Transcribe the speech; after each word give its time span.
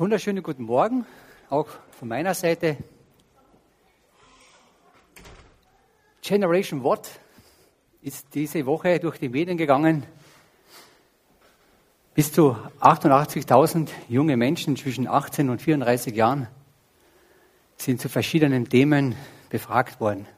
Wunderschönen 0.00 0.44
guten 0.44 0.62
Morgen, 0.62 1.04
auch 1.50 1.66
von 1.90 2.06
meiner 2.06 2.32
Seite. 2.32 2.76
Generation 6.22 6.84
What 6.84 7.10
ist 8.00 8.32
diese 8.32 8.64
Woche 8.64 9.00
durch 9.00 9.18
die 9.18 9.28
Medien 9.28 9.58
gegangen. 9.58 10.04
Bis 12.14 12.32
zu 12.32 12.56
88.000 12.78 13.88
junge 14.08 14.36
Menschen 14.36 14.76
zwischen 14.76 15.08
18 15.08 15.50
und 15.50 15.60
34 15.60 16.14
Jahren 16.14 16.46
sind 17.76 18.00
zu 18.00 18.08
verschiedenen 18.08 18.68
Themen 18.68 19.16
befragt 19.50 19.98
worden. 19.98 20.28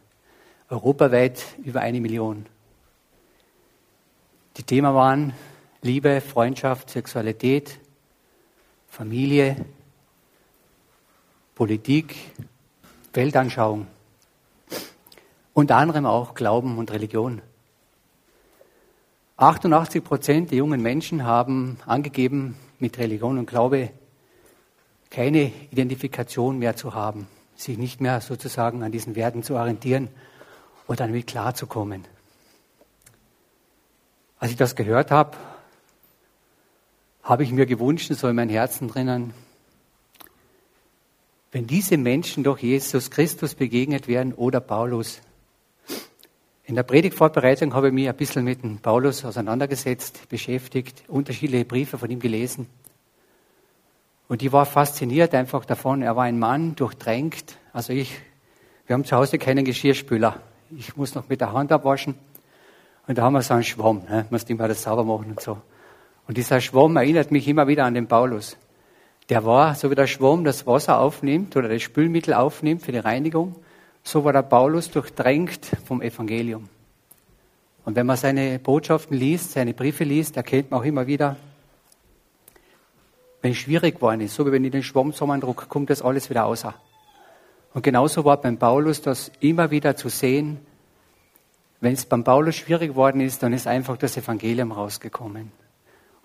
Europaweit 0.70 1.44
über 1.62 1.82
eine 1.82 2.00
Million. 2.00 2.46
Die 4.56 4.62
Themen 4.62 4.94
waren 4.94 5.34
Liebe, 5.82 6.22
Freundschaft, 6.22 6.88
Sexualität, 6.88 7.78
Familie, 8.90 9.54
Politik, 11.54 12.16
Weltanschauung. 13.12 13.86
Unter 15.54 15.76
anderem 15.76 16.06
auch 16.06 16.34
Glauben 16.34 16.76
und 16.76 16.90
Religion. 16.90 17.40
88 19.36 20.02
Prozent 20.02 20.50
der 20.50 20.58
jungen 20.58 20.82
Menschen 20.82 21.24
haben 21.24 21.78
angegeben, 21.86 22.56
mit 22.80 22.98
Religion 22.98 23.38
und 23.38 23.46
Glaube 23.46 23.90
keine 25.08 25.52
Identifikation 25.70 26.58
mehr 26.58 26.74
zu 26.74 26.92
haben, 26.92 27.28
sich 27.54 27.78
nicht 27.78 28.00
mehr 28.00 28.20
sozusagen 28.20 28.82
an 28.82 28.90
diesen 28.90 29.14
Werten 29.14 29.44
zu 29.44 29.54
orientieren 29.54 30.08
oder 30.88 31.06
damit 31.06 31.28
klarzukommen. 31.28 32.04
Als 34.40 34.50
ich 34.50 34.56
das 34.56 34.74
gehört 34.74 35.12
habe, 35.12 35.36
habe 37.22 37.42
ich 37.42 37.52
mir 37.52 37.66
gewünscht, 37.66 38.12
so 38.12 38.28
in 38.28 38.36
meinem 38.36 38.50
Herzen 38.50 38.88
drinnen, 38.88 39.34
wenn 41.52 41.66
diese 41.66 41.96
Menschen 41.96 42.44
doch 42.44 42.58
Jesus 42.58 43.10
Christus 43.10 43.54
begegnet 43.54 44.06
werden 44.06 44.32
oder 44.32 44.60
Paulus. 44.60 45.20
In 46.64 46.76
der 46.76 46.84
Predigtvorbereitung 46.84 47.74
habe 47.74 47.88
ich 47.88 47.92
mich 47.92 48.08
ein 48.08 48.16
bisschen 48.16 48.44
mit 48.44 48.62
dem 48.62 48.78
Paulus 48.78 49.24
auseinandergesetzt, 49.24 50.28
beschäftigt, 50.28 51.02
unterschiedliche 51.08 51.64
Briefe 51.64 51.98
von 51.98 52.08
ihm 52.08 52.20
gelesen. 52.20 52.68
Und 54.28 54.44
ich 54.44 54.52
war 54.52 54.64
fasziniert 54.64 55.34
einfach 55.34 55.64
davon. 55.64 56.02
Er 56.02 56.14
war 56.14 56.22
ein 56.22 56.38
Mann, 56.38 56.76
durchdrängt. 56.76 57.56
Also 57.72 57.92
ich, 57.92 58.16
wir 58.86 58.94
haben 58.94 59.04
zu 59.04 59.16
Hause 59.16 59.38
keinen 59.38 59.64
Geschirrspüler. 59.64 60.40
Ich 60.70 60.96
muss 60.96 61.16
noch 61.16 61.28
mit 61.28 61.40
der 61.40 61.52
Hand 61.52 61.72
abwaschen. 61.72 62.14
Und 63.08 63.18
da 63.18 63.22
haben 63.22 63.32
wir 63.32 63.42
so 63.42 63.54
einen 63.54 63.64
Schwamm, 63.64 64.04
ne? 64.08 64.26
muss 64.30 64.44
immer 64.44 64.68
das 64.68 64.84
sauber 64.84 65.02
machen 65.02 65.30
und 65.30 65.40
so. 65.40 65.58
Und 66.30 66.36
dieser 66.36 66.60
Schwamm 66.60 66.96
erinnert 66.96 67.32
mich 67.32 67.48
immer 67.48 67.66
wieder 67.66 67.84
an 67.84 67.94
den 67.94 68.06
Paulus. 68.06 68.56
Der 69.30 69.44
war, 69.44 69.74
so 69.74 69.90
wie 69.90 69.96
der 69.96 70.06
Schwamm 70.06 70.44
das 70.44 70.64
Wasser 70.64 71.00
aufnimmt 71.00 71.56
oder 71.56 71.68
das 71.68 71.82
Spülmittel 71.82 72.34
aufnimmt 72.34 72.82
für 72.82 72.92
die 72.92 72.98
Reinigung, 72.98 73.56
so 74.04 74.22
war 74.22 74.32
der 74.32 74.42
Paulus 74.42 74.92
durchdrängt 74.92 75.72
vom 75.84 76.00
Evangelium. 76.00 76.68
Und 77.84 77.96
wenn 77.96 78.06
man 78.06 78.16
seine 78.16 78.60
Botschaften 78.60 79.16
liest, 79.16 79.50
seine 79.50 79.74
Briefe 79.74 80.04
liest, 80.04 80.36
erkennt 80.36 80.70
man 80.70 80.78
auch 80.78 80.84
immer 80.84 81.08
wieder, 81.08 81.34
wenn 83.42 83.50
es 83.50 83.58
schwierig 83.58 83.96
geworden 83.96 84.20
ist, 84.20 84.36
so 84.36 84.46
wie 84.46 84.52
wenn 84.52 84.64
ich 84.64 84.70
den 84.70 84.84
Schwamm 84.84 85.12
zusammendruck, 85.12 85.68
kommt 85.68 85.90
das 85.90 86.00
alles 86.00 86.30
wieder 86.30 86.44
außer. 86.44 86.76
Und 87.74 87.82
genauso 87.82 88.24
war 88.24 88.40
beim 88.40 88.56
Paulus 88.56 89.02
das 89.02 89.32
immer 89.40 89.72
wieder 89.72 89.96
zu 89.96 90.08
sehen, 90.08 90.60
wenn 91.80 91.94
es 91.94 92.06
beim 92.06 92.22
Paulus 92.22 92.54
schwierig 92.54 92.90
geworden 92.90 93.20
ist, 93.20 93.42
dann 93.42 93.52
ist 93.52 93.66
einfach 93.66 93.96
das 93.96 94.16
Evangelium 94.16 94.70
rausgekommen. 94.70 95.50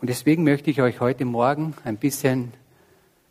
Und 0.06 0.10
deswegen 0.10 0.44
möchte 0.44 0.70
ich 0.70 0.84
euch 0.84 1.00
heute 1.00 1.26
Morgen 1.26 1.74
ein 1.84 1.98
bisschen 1.98 2.54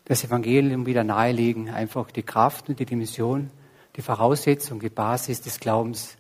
das 0.07 0.25
Evangelium 0.25 0.87
wieder 0.87 1.05
nahelegen, 1.05 1.71
einfach 1.71 2.11
die 2.11 2.25
Kraft 2.25 2.69
und 2.69 2.81
die 2.81 2.85
Dimension, 2.85 3.51
die 3.95 4.03
Voraussetzung, 4.03 4.81
die 4.81 4.89
Basis 4.89 5.41
des 5.41 5.61
Glaubens, 5.61 6.17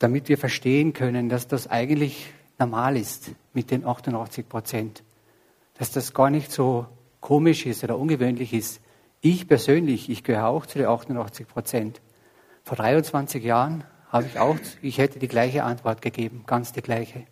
damit 0.00 0.28
wir 0.28 0.38
verstehen 0.38 0.92
können, 0.92 1.28
dass 1.28 1.46
das 1.46 1.68
eigentlich 1.68 2.32
normal 2.58 2.96
ist 2.96 3.30
mit 3.52 3.70
den 3.70 3.86
88 3.86 4.48
Prozent, 4.48 5.04
dass 5.78 5.92
das 5.92 6.12
gar 6.12 6.30
nicht 6.30 6.50
so 6.50 6.86
komisch 7.20 7.64
ist 7.64 7.84
oder 7.84 7.96
ungewöhnlich 7.96 8.52
ist. 8.52 8.80
Ich 9.20 9.46
persönlich, 9.46 10.10
ich 10.10 10.24
gehöre 10.24 10.48
auch 10.48 10.66
zu 10.66 10.78
den 10.78 10.88
88 10.88 11.46
Prozent. 11.46 12.00
Vor 12.64 12.76
23 12.76 13.44
Jahren 13.44 13.84
habe 14.08 14.26
ich 14.26 14.36
auch, 14.36 14.56
ich 14.82 14.98
hätte 14.98 15.20
die 15.20 15.28
gleiche 15.28 15.62
Antwort 15.62 16.02
gegeben, 16.02 16.42
ganz 16.44 16.72
die 16.72 16.82
gleiche. 16.82 17.24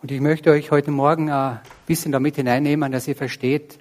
Und 0.00 0.12
ich 0.12 0.20
möchte 0.20 0.52
euch 0.52 0.70
heute 0.70 0.92
Morgen 0.92 1.28
ein 1.28 1.60
bisschen 1.88 2.12
damit 2.12 2.36
hineinnehmen, 2.36 2.92
dass 2.92 3.08
ihr 3.08 3.16
versteht, 3.16 3.80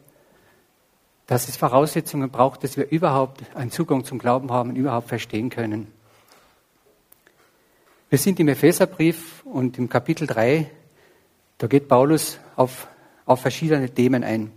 dass 1.27 1.47
es 1.47 1.57
Voraussetzungen 1.57 2.31
braucht, 2.31 2.63
dass 2.63 2.75
wir 2.75 2.89
überhaupt 2.89 3.43
einen 3.55 3.69
Zugang 3.69 4.03
zum 4.03 4.17
Glauben 4.17 4.51
haben 4.51 4.71
und 4.71 4.77
überhaupt 4.77 5.09
verstehen 5.09 5.51
können. 5.51 5.93
Wir 8.09 8.17
sind 8.17 8.39
im 8.39 8.47
Epheserbrief 8.47 9.45
und 9.45 9.77
im 9.77 9.89
Kapitel 9.89 10.25
3, 10.25 10.71
da 11.59 11.67
geht 11.67 11.87
Paulus 11.87 12.39
auf, 12.55 12.87
auf 13.27 13.41
verschiedene 13.41 13.93
Themen 13.93 14.23
ein. 14.23 14.51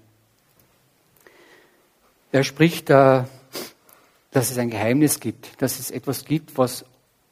Er 2.32 2.44
spricht, 2.44 2.88
äh, 2.88 3.24
dass 4.30 4.50
es 4.50 4.56
ein 4.56 4.70
Geheimnis 4.70 5.20
gibt, 5.20 5.60
dass 5.60 5.78
es 5.78 5.90
etwas 5.90 6.24
gibt, 6.24 6.56
was 6.56 6.86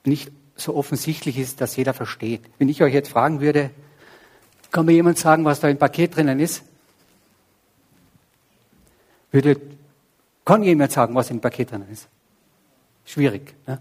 nicht 0.04 0.30
so 0.54 0.74
offensichtlich 0.74 1.38
ist, 1.38 1.62
dass 1.62 1.76
jeder 1.76 1.94
versteht. 1.94 2.42
Wenn 2.58 2.68
ich 2.68 2.82
euch 2.82 2.92
jetzt 2.92 3.08
fragen 3.08 3.40
würde, 3.40 3.70
kann 4.70 4.86
mir 4.86 4.92
jemand 4.92 5.18
sagen, 5.18 5.44
was 5.44 5.60
da 5.60 5.68
im 5.68 5.78
Paket 5.78 6.16
drinnen 6.16 6.40
ist? 6.40 6.62
Würde, 9.30 9.60
kann 10.44 10.62
jemand 10.62 10.92
sagen, 10.92 11.14
was 11.14 11.30
im 11.30 11.40
Paket 11.40 11.70
drinnen 11.70 11.90
ist? 11.90 12.08
Schwierig. 13.04 13.54
Ne? 13.66 13.78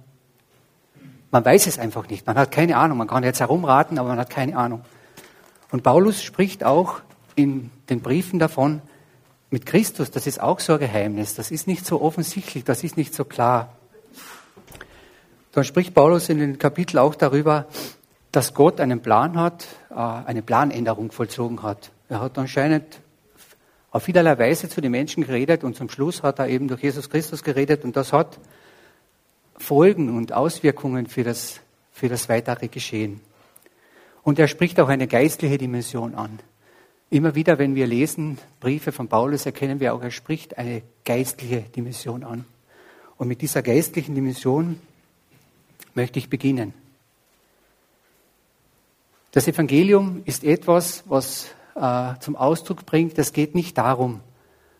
Man 1.31 1.43
weiß 1.43 1.67
es 1.67 1.79
einfach 1.79 2.07
nicht. 2.07 2.25
Man 2.25 2.37
hat 2.37 2.51
keine 2.51 2.77
Ahnung. 2.77 2.97
Man 2.97 3.07
kann 3.07 3.23
jetzt 3.23 3.39
herumraten, 3.39 3.99
aber 3.99 4.09
man 4.09 4.19
hat 4.19 4.29
keine 4.29 4.57
Ahnung. 4.57 4.83
Und 5.71 5.83
Paulus 5.83 6.23
spricht 6.23 6.63
auch 6.63 7.01
in 7.35 7.69
den 7.89 8.01
Briefen 8.01 8.39
davon, 8.39 8.81
mit 9.49 9.65
Christus, 9.65 10.11
das 10.11 10.27
ist 10.27 10.41
auch 10.41 10.59
so 10.59 10.73
ein 10.73 10.79
Geheimnis. 10.79 11.35
Das 11.35 11.51
ist 11.51 11.67
nicht 11.67 11.85
so 11.85 12.01
offensichtlich, 12.01 12.63
das 12.63 12.83
ist 12.83 12.97
nicht 12.97 13.13
so 13.13 13.23
klar. 13.23 13.73
Dann 15.53 15.63
spricht 15.63 15.93
Paulus 15.93 16.29
in 16.29 16.39
den 16.39 16.59
Kapitel 16.59 16.97
auch 16.97 17.15
darüber, 17.15 17.67
dass 18.31 18.53
Gott 18.53 18.79
einen 18.79 19.01
Plan 19.01 19.37
hat, 19.37 19.67
äh, 19.89 19.95
eine 19.95 20.41
Planänderung 20.41 21.11
vollzogen 21.11 21.63
hat. 21.63 21.91
Er 22.09 22.21
hat 22.21 22.37
anscheinend 22.37 23.01
auf 23.91 24.03
vielerlei 24.03 24.37
Weise 24.37 24.69
zu 24.69 24.81
den 24.81 24.91
Menschen 24.91 25.23
geredet 25.23 25.63
und 25.63 25.75
zum 25.75 25.89
Schluss 25.89 26.23
hat 26.23 26.39
er 26.39 26.47
eben 26.47 26.67
durch 26.67 26.83
Jesus 26.83 27.09
Christus 27.09 27.43
geredet 27.43 27.83
und 27.83 27.95
das 27.95 28.13
hat 28.13 28.39
Folgen 29.57 30.15
und 30.15 30.33
Auswirkungen 30.33 31.07
für 31.07 31.23
das, 31.23 31.61
für 31.91 32.09
das 32.09 32.29
weitere 32.29 32.67
Geschehen. 32.67 33.21
Und 34.23 34.39
er 34.39 34.47
spricht 34.47 34.79
auch 34.79 34.89
eine 34.89 35.07
geistliche 35.07 35.57
Dimension 35.57 36.13
an. 36.13 36.39
Immer 37.09 37.33
wieder, 37.33 37.57
wenn 37.57 37.75
wir 37.75 37.87
lesen 37.87 38.37
Briefe 38.59 38.91
von 38.91 39.07
Paulus, 39.07 39.45
erkennen 39.45 39.79
wir 39.79 39.93
auch, 39.93 40.01
er 40.01 40.11
spricht 40.11 40.57
eine 40.57 40.81
geistliche 41.05 41.61
Dimension 41.61 42.23
an. 42.23 42.45
Und 43.17 43.29
mit 43.29 43.41
dieser 43.41 43.61
geistlichen 43.61 44.13
Dimension 44.13 44.79
möchte 45.95 46.19
ich 46.19 46.29
beginnen. 46.29 46.73
Das 49.37 49.47
Evangelium 49.47 50.23
ist 50.25 50.43
etwas, 50.43 51.03
was 51.05 51.53
äh, 51.75 52.15
zum 52.21 52.35
Ausdruck 52.35 52.87
bringt, 52.87 53.19
es 53.19 53.33
geht 53.33 53.53
nicht 53.53 53.77
darum, 53.77 54.21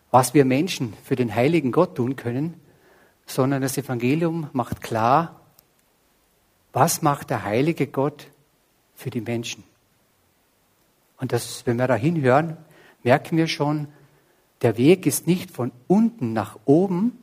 was 0.10 0.34
wir 0.34 0.46
Menschen 0.46 0.96
für 1.04 1.16
den 1.16 1.36
heiligen 1.36 1.72
Gott 1.72 1.94
tun 1.94 2.16
können, 2.16 2.60
sondern 3.28 3.62
das 3.62 3.78
Evangelium 3.78 4.50
macht 4.54 4.82
klar, 4.82 5.42
was 6.74 7.04
macht 7.04 7.30
der 7.30 7.44
heilige 7.44 7.86
Gott 7.86 8.32
für 8.96 9.12
die 9.12 9.22
Menschen. 9.22 9.64
Und 11.20 11.34
das, 11.34 11.68
wenn 11.68 11.78
wir 11.78 11.86
da 11.86 11.94
hinhören, 11.94 12.58
merken 13.04 13.38
wir 13.38 13.46
schon, 13.46 13.88
der 14.64 14.76
Weg 14.76 15.06
ist 15.06 15.28
nicht 15.28 15.52
von 15.52 15.72
unten 15.86 16.34
nach 16.34 16.58
oben, 16.66 17.16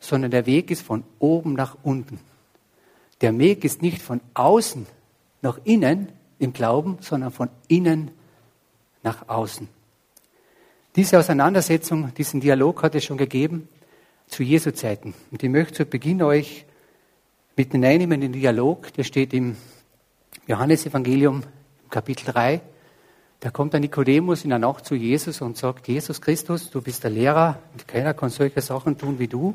sondern 0.00 0.30
der 0.30 0.46
Weg 0.46 0.70
ist 0.70 0.80
von 0.80 1.04
oben 1.18 1.52
nach 1.52 1.76
unten. 1.82 2.18
Der 3.20 3.38
Weg 3.38 3.64
ist 3.64 3.82
nicht 3.82 4.00
von 4.00 4.22
außen 4.32 4.86
nach 5.42 5.58
innen, 5.64 6.10
im 6.38 6.52
Glauben, 6.52 6.98
sondern 7.00 7.30
von 7.30 7.48
innen 7.68 8.10
nach 9.02 9.28
außen. 9.28 9.68
Diese 10.96 11.18
Auseinandersetzung, 11.18 12.12
diesen 12.14 12.40
Dialog 12.40 12.82
hat 12.82 12.94
es 12.94 13.04
schon 13.04 13.18
gegeben 13.18 13.68
zu 14.26 14.42
Jesu 14.42 14.70
Zeiten. 14.72 15.14
Und 15.30 15.42
ich 15.42 15.50
möchte 15.50 15.74
zu 15.74 15.84
Beginn 15.84 16.22
euch 16.22 16.64
mit 17.56 17.72
hineinnehmen 17.72 18.22
in 18.22 18.32
den 18.32 18.40
Dialog, 18.40 18.92
der 18.94 19.04
steht 19.04 19.32
im 19.32 19.56
Johannesevangelium, 20.46 21.42
Kapitel 21.90 22.26
3. 22.26 22.60
Da 23.40 23.50
kommt 23.50 23.72
der 23.72 23.80
Nikodemus 23.80 24.44
in 24.44 24.50
der 24.50 24.58
Nacht 24.58 24.84
zu 24.84 24.94
Jesus 24.94 25.40
und 25.40 25.56
sagt, 25.56 25.86
Jesus 25.88 26.20
Christus, 26.20 26.70
du 26.70 26.82
bist 26.82 27.04
der 27.04 27.10
Lehrer 27.10 27.58
und 27.72 27.86
keiner 27.86 28.14
kann 28.14 28.30
solche 28.30 28.60
Sachen 28.60 28.98
tun 28.98 29.18
wie 29.18 29.28
du. 29.28 29.54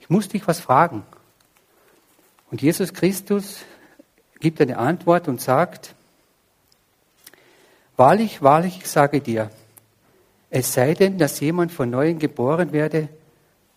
Ich 0.00 0.10
muss 0.10 0.28
dich 0.28 0.46
was 0.46 0.60
fragen. 0.60 1.04
Und 2.50 2.60
Jesus 2.60 2.92
Christus 2.92 3.64
gibt 4.42 4.60
eine 4.60 4.76
Antwort 4.76 5.28
und 5.28 5.40
sagt, 5.40 5.94
Wahrlich, 7.96 8.42
wahrlich, 8.42 8.78
ich 8.78 8.88
sage 8.88 9.20
dir, 9.20 9.50
Es 10.50 10.72
sei 10.72 10.94
denn, 10.94 11.16
dass 11.16 11.38
jemand 11.38 11.70
von 11.70 11.88
neuem 11.88 12.18
geboren 12.18 12.72
werde, 12.72 13.08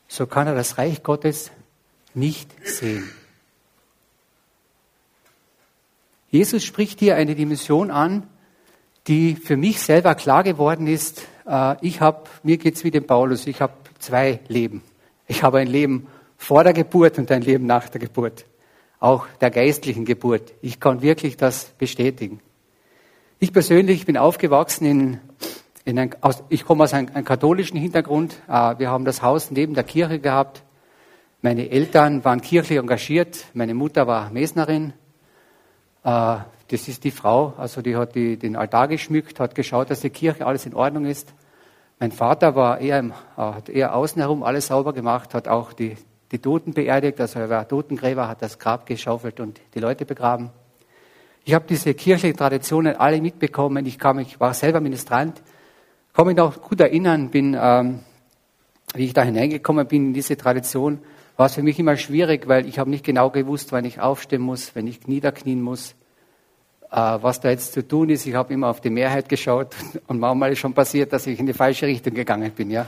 so 0.07 0.25
kann 0.25 0.47
er 0.47 0.55
das 0.55 0.79
Reich 0.79 1.03
Gottes 1.03 1.51
nicht 2.15 2.49
sehen. 2.65 3.07
Jesus 6.31 6.63
spricht 6.63 6.99
hier 6.99 7.15
eine 7.15 7.35
Dimension 7.35 7.91
an, 7.91 8.23
die 9.05 9.35
für 9.35 9.57
mich 9.57 9.81
selber 9.81 10.15
klar 10.15 10.41
geworden 10.43 10.87
ist. 10.87 11.27
Äh, 11.47 11.75
ich 11.85 12.01
habe, 12.01 12.23
mir 12.41 12.57
geht's 12.57 12.83
wie 12.83 12.91
dem 12.91 13.05
Paulus, 13.05 13.45
ich 13.45 13.61
habe 13.61 13.73
zwei 13.99 14.39
Leben. 14.47 14.81
Ich 15.27 15.43
habe 15.43 15.59
ein 15.59 15.67
Leben 15.67 16.07
vor 16.37 16.63
der 16.63 16.73
Geburt 16.73 17.19
und 17.19 17.31
ein 17.31 17.43
Leben 17.43 17.67
nach 17.67 17.87
der 17.87 18.01
Geburt. 18.01 18.45
Auch 18.99 19.27
der 19.41 19.51
geistlichen 19.51 20.05
Geburt. 20.05 20.53
Ich 20.61 20.79
kann 20.79 21.01
wirklich 21.01 21.37
das 21.37 21.65
bestätigen. 21.77 22.39
Ich 23.39 23.51
persönlich 23.51 24.05
bin 24.05 24.17
aufgewachsen 24.17 24.85
in, 24.85 25.19
in 25.83 25.99
ein, 25.99 26.15
aus, 26.21 26.43
ich 26.49 26.65
komme 26.65 26.83
aus 26.83 26.93
einem, 26.93 27.09
einem 27.13 27.25
katholischen 27.25 27.77
Hintergrund. 27.77 28.41
Äh, 28.47 28.79
wir 28.79 28.89
haben 28.89 29.05
das 29.05 29.21
Haus 29.21 29.51
neben 29.51 29.73
der 29.73 29.83
Kirche 29.83 30.19
gehabt. 30.19 30.63
Meine 31.41 31.69
Eltern 31.69 32.23
waren 32.23 32.41
kirchlich 32.41 32.79
engagiert. 32.79 33.45
Meine 33.53 33.73
Mutter 33.73 34.07
war 34.07 34.31
Mesnerin. 34.31 34.93
Äh, 36.03 36.37
das 36.69 36.87
ist 36.87 37.03
die 37.03 37.11
Frau, 37.11 37.53
also 37.57 37.81
die 37.81 37.95
hat 37.95 38.15
die, 38.15 38.37
den 38.37 38.55
Altar 38.55 38.87
geschmückt, 38.87 39.39
hat 39.39 39.53
geschaut, 39.53 39.91
dass 39.91 39.99
die 39.99 40.09
Kirche 40.09 40.45
alles 40.45 40.65
in 40.65 40.73
Ordnung 40.73 41.05
ist. 41.05 41.33
Mein 41.99 42.11
Vater 42.11 42.55
war 42.55 42.79
eher, 42.79 42.99
im, 42.99 43.11
äh, 43.11 43.13
hat 43.37 43.69
eher 43.69 43.95
außen 43.95 44.19
herum 44.19 44.41
alles 44.41 44.67
sauber 44.67 44.93
gemacht, 44.93 45.33
hat 45.33 45.47
auch 45.47 45.73
die, 45.73 45.95
die 46.31 46.39
Toten 46.39 46.73
beerdigt, 46.73 47.19
also 47.21 47.39
er 47.39 47.49
war 47.49 47.67
Totengräber, 47.67 48.27
hat 48.27 48.41
das 48.41 48.59
Grab 48.59 48.85
geschaufelt 48.85 49.39
und 49.39 49.61
die 49.73 49.79
Leute 49.79 50.05
begraben. 50.05 50.49
Ich 51.43 51.53
habe 51.53 51.65
diese 51.69 51.93
kirchlichen 51.93 52.35
Traditionen 52.35 52.95
alle 52.95 53.21
mitbekommen. 53.21 53.85
Ich, 53.85 53.99
kam, 53.99 54.17
ich 54.19 54.39
war 54.39 54.53
selber 54.55 54.81
Ministrant, 54.81 55.43
kann 56.13 56.25
mich 56.27 56.35
noch 56.35 56.61
gut 56.61 56.79
erinnern, 56.79 57.29
bin, 57.29 57.55
ähm, 57.59 57.99
wie 58.95 59.05
ich 59.05 59.13
da 59.13 59.21
hineingekommen 59.21 59.85
bin 59.85 60.07
in 60.07 60.13
diese 60.13 60.37
Tradition, 60.37 60.99
war 61.37 61.47
es 61.47 61.55
für 61.55 61.61
mich 61.61 61.77
immer 61.77 61.97
schwierig, 61.97 62.47
weil 62.47 62.65
ich 62.65 62.79
habe 62.79 62.89
nicht 62.89 63.05
genau 63.05 63.29
gewusst, 63.29 63.71
wann 63.71 63.85
ich 63.85 63.99
aufstehen 63.99 64.41
muss, 64.41 64.73
wenn 64.75 64.87
ich 64.87 65.07
niederknien 65.07 65.61
muss, 65.61 65.91
äh, 66.89 66.95
was 66.95 67.41
da 67.41 67.49
jetzt 67.49 67.73
zu 67.73 67.87
tun 67.87 68.09
ist. 68.09 68.25
Ich 68.25 68.33
habe 68.33 68.53
immer 68.53 68.69
auf 68.69 68.81
die 68.81 68.89
Mehrheit 68.89 69.29
geschaut 69.29 69.75
und 70.07 70.19
manchmal 70.19 70.53
ist 70.53 70.59
schon 70.59 70.73
passiert, 70.73 71.13
dass 71.13 71.27
ich 71.27 71.39
in 71.39 71.45
die 71.45 71.53
falsche 71.53 71.85
Richtung 71.85 72.13
gegangen 72.13 72.51
bin. 72.51 72.71
Ja, 72.71 72.87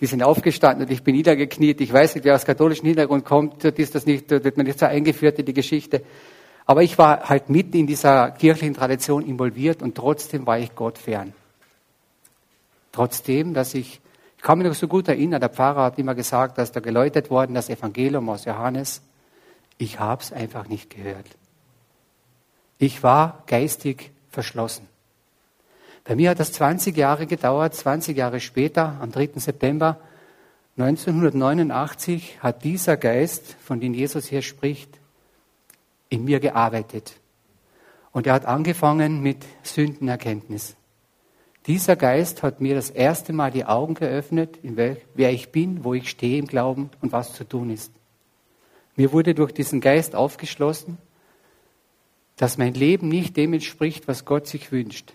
die 0.00 0.06
sind 0.06 0.22
aufgestanden 0.22 0.86
und 0.86 0.92
ich 0.92 1.02
bin 1.02 1.14
niedergekniet. 1.14 1.80
Ich 1.80 1.92
weiß 1.92 2.14
nicht, 2.14 2.24
wer 2.24 2.34
aus 2.34 2.44
katholischen 2.44 2.86
Hintergrund 2.86 3.24
kommt, 3.24 3.64
ist 3.64 3.94
das 3.94 4.06
nicht, 4.06 4.30
wird 4.30 4.56
man 4.56 4.66
nicht 4.66 4.78
so 4.78 4.86
eingeführt 4.86 5.38
in 5.38 5.46
die 5.46 5.54
Geschichte. 5.54 6.02
Aber 6.66 6.82
ich 6.82 6.96
war 6.98 7.28
halt 7.28 7.50
mit 7.50 7.74
in 7.74 7.86
dieser 7.86 8.30
kirchlichen 8.30 8.74
Tradition 8.74 9.26
involviert 9.26 9.82
und 9.82 9.94
trotzdem 9.94 10.46
war 10.46 10.58
ich 10.58 10.74
Gott 10.74 10.98
fern. 10.98 11.32
Trotzdem, 12.92 13.54
dass 13.54 13.74
ich 13.74 14.00
ich 14.40 14.44
kann 14.46 14.56
mich 14.56 14.66
noch 14.66 14.74
so 14.74 14.88
gut 14.88 15.06
erinnern, 15.06 15.38
der 15.38 15.50
Pfarrer 15.50 15.82
hat 15.82 15.98
immer 15.98 16.14
gesagt, 16.14 16.56
dass 16.56 16.72
da 16.72 16.80
geläutet 16.80 17.28
worden, 17.28 17.52
das 17.52 17.68
Evangelium 17.68 18.26
aus 18.30 18.46
Johannes. 18.46 19.02
Ich 19.76 20.00
habe 20.00 20.22
es 20.22 20.32
einfach 20.32 20.66
nicht 20.66 20.88
gehört. 20.88 21.26
Ich 22.78 23.02
war 23.02 23.44
geistig 23.46 24.12
verschlossen. 24.30 24.88
Bei 26.04 26.16
mir 26.16 26.30
hat 26.30 26.40
das 26.40 26.52
20 26.52 26.96
Jahre 26.96 27.26
gedauert. 27.26 27.74
20 27.74 28.16
Jahre 28.16 28.40
später, 28.40 28.96
am 29.00 29.12
3. 29.12 29.30
September 29.36 30.00
1989, 30.76 32.38
hat 32.40 32.64
dieser 32.64 32.96
Geist, 32.96 33.56
von 33.62 33.80
dem 33.80 33.94
Jesus 33.94 34.26
hier 34.26 34.42
spricht, 34.42 34.98
in 36.08 36.24
mir 36.24 36.40
gearbeitet. 36.40 37.14
Und 38.12 38.26
er 38.26 38.32
hat 38.32 38.46
angefangen 38.46 39.22
mit 39.22 39.44
Sündenerkenntnis. 39.62 40.74
Dieser 41.66 41.94
Geist 41.94 42.42
hat 42.42 42.60
mir 42.60 42.74
das 42.74 42.90
erste 42.90 43.32
Mal 43.32 43.50
die 43.50 43.66
Augen 43.66 43.94
geöffnet, 43.94 44.58
wer 44.62 45.30
ich 45.30 45.52
bin, 45.52 45.84
wo 45.84 45.94
ich 45.94 46.08
stehe 46.08 46.38
im 46.38 46.46
Glauben 46.46 46.90
und 47.02 47.12
was 47.12 47.34
zu 47.34 47.44
tun 47.44 47.70
ist. 47.70 47.92
Mir 48.96 49.12
wurde 49.12 49.34
durch 49.34 49.52
diesen 49.52 49.80
Geist 49.80 50.16
aufgeschlossen, 50.16 50.98
dass 52.36 52.58
mein 52.58 52.74
Leben 52.74 53.08
nicht 53.08 53.36
dem 53.36 53.52
entspricht, 53.52 54.08
was 54.08 54.24
Gott 54.24 54.46
sich 54.46 54.72
wünscht. 54.72 55.12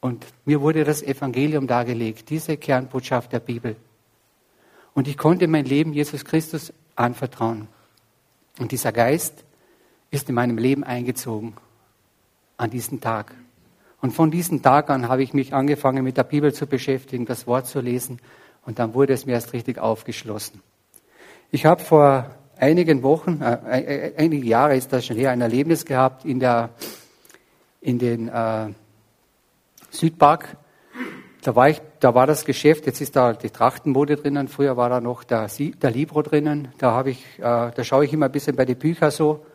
Und 0.00 0.26
mir 0.44 0.60
wurde 0.60 0.84
das 0.84 1.02
Evangelium 1.02 1.66
dargelegt, 1.66 2.30
diese 2.30 2.56
Kernbotschaft 2.56 3.32
der 3.32 3.40
Bibel. 3.40 3.76
Und 4.94 5.08
ich 5.08 5.18
konnte 5.18 5.48
mein 5.48 5.64
Leben 5.64 5.92
Jesus 5.92 6.24
Christus 6.24 6.72
anvertrauen. 6.94 7.68
Und 8.58 8.72
dieser 8.72 8.92
Geist 8.92 9.44
ist 10.10 10.28
in 10.28 10.34
meinem 10.34 10.58
Leben 10.58 10.84
eingezogen 10.84 11.54
an 12.56 12.70
diesem 12.70 13.00
Tag. 13.00 13.34
Und 14.00 14.12
von 14.12 14.30
diesem 14.30 14.62
Tag 14.62 14.88
an 14.90 15.08
habe 15.08 15.22
ich 15.22 15.34
mich 15.34 15.52
angefangen, 15.52 16.04
mit 16.04 16.16
der 16.16 16.24
Bibel 16.24 16.52
zu 16.52 16.66
beschäftigen, 16.66 17.26
das 17.26 17.46
Wort 17.46 17.66
zu 17.66 17.80
lesen. 17.80 18.20
Und 18.64 18.78
dann 18.78 18.94
wurde 18.94 19.12
es 19.12 19.26
mir 19.26 19.32
erst 19.32 19.52
richtig 19.52 19.78
aufgeschlossen. 19.78 20.62
Ich 21.50 21.66
habe 21.66 21.82
vor 21.82 22.30
einigen 22.56 23.02
Wochen, 23.02 23.40
äh, 23.40 24.08
äh, 24.08 24.12
einige 24.16 24.46
Jahre 24.46 24.76
ist 24.76 24.92
das 24.92 25.06
schon 25.06 25.16
her, 25.16 25.30
ein 25.30 25.40
Erlebnis 25.40 25.84
gehabt 25.84 26.24
in, 26.24 26.40
der, 26.40 26.70
in 27.80 27.98
den 27.98 28.28
äh, 28.28 28.68
Südpark. 29.96 30.56
Da 31.42 31.54
war, 31.54 31.68
ich, 31.68 31.80
da 32.00 32.14
war 32.14 32.26
das 32.26 32.44
Geschäft, 32.44 32.86
jetzt 32.86 33.00
ist 33.00 33.14
da 33.14 33.32
die 33.32 33.50
Trachtenmode 33.50 34.16
drinnen, 34.16 34.48
früher 34.48 34.76
war 34.76 34.88
da 34.88 35.00
noch 35.00 35.22
der, 35.22 35.48
der 35.48 35.90
Libro 35.90 36.22
drinnen. 36.22 36.68
Da, 36.78 36.90
habe 36.90 37.10
ich, 37.10 37.24
äh, 37.38 37.70
da 37.70 37.84
schaue 37.84 38.04
ich 38.04 38.12
immer 38.12 38.26
ein 38.26 38.32
bisschen 38.32 38.56
bei 38.56 38.64
den 38.64 38.76
Büchern 38.76 39.10
so. 39.10 39.46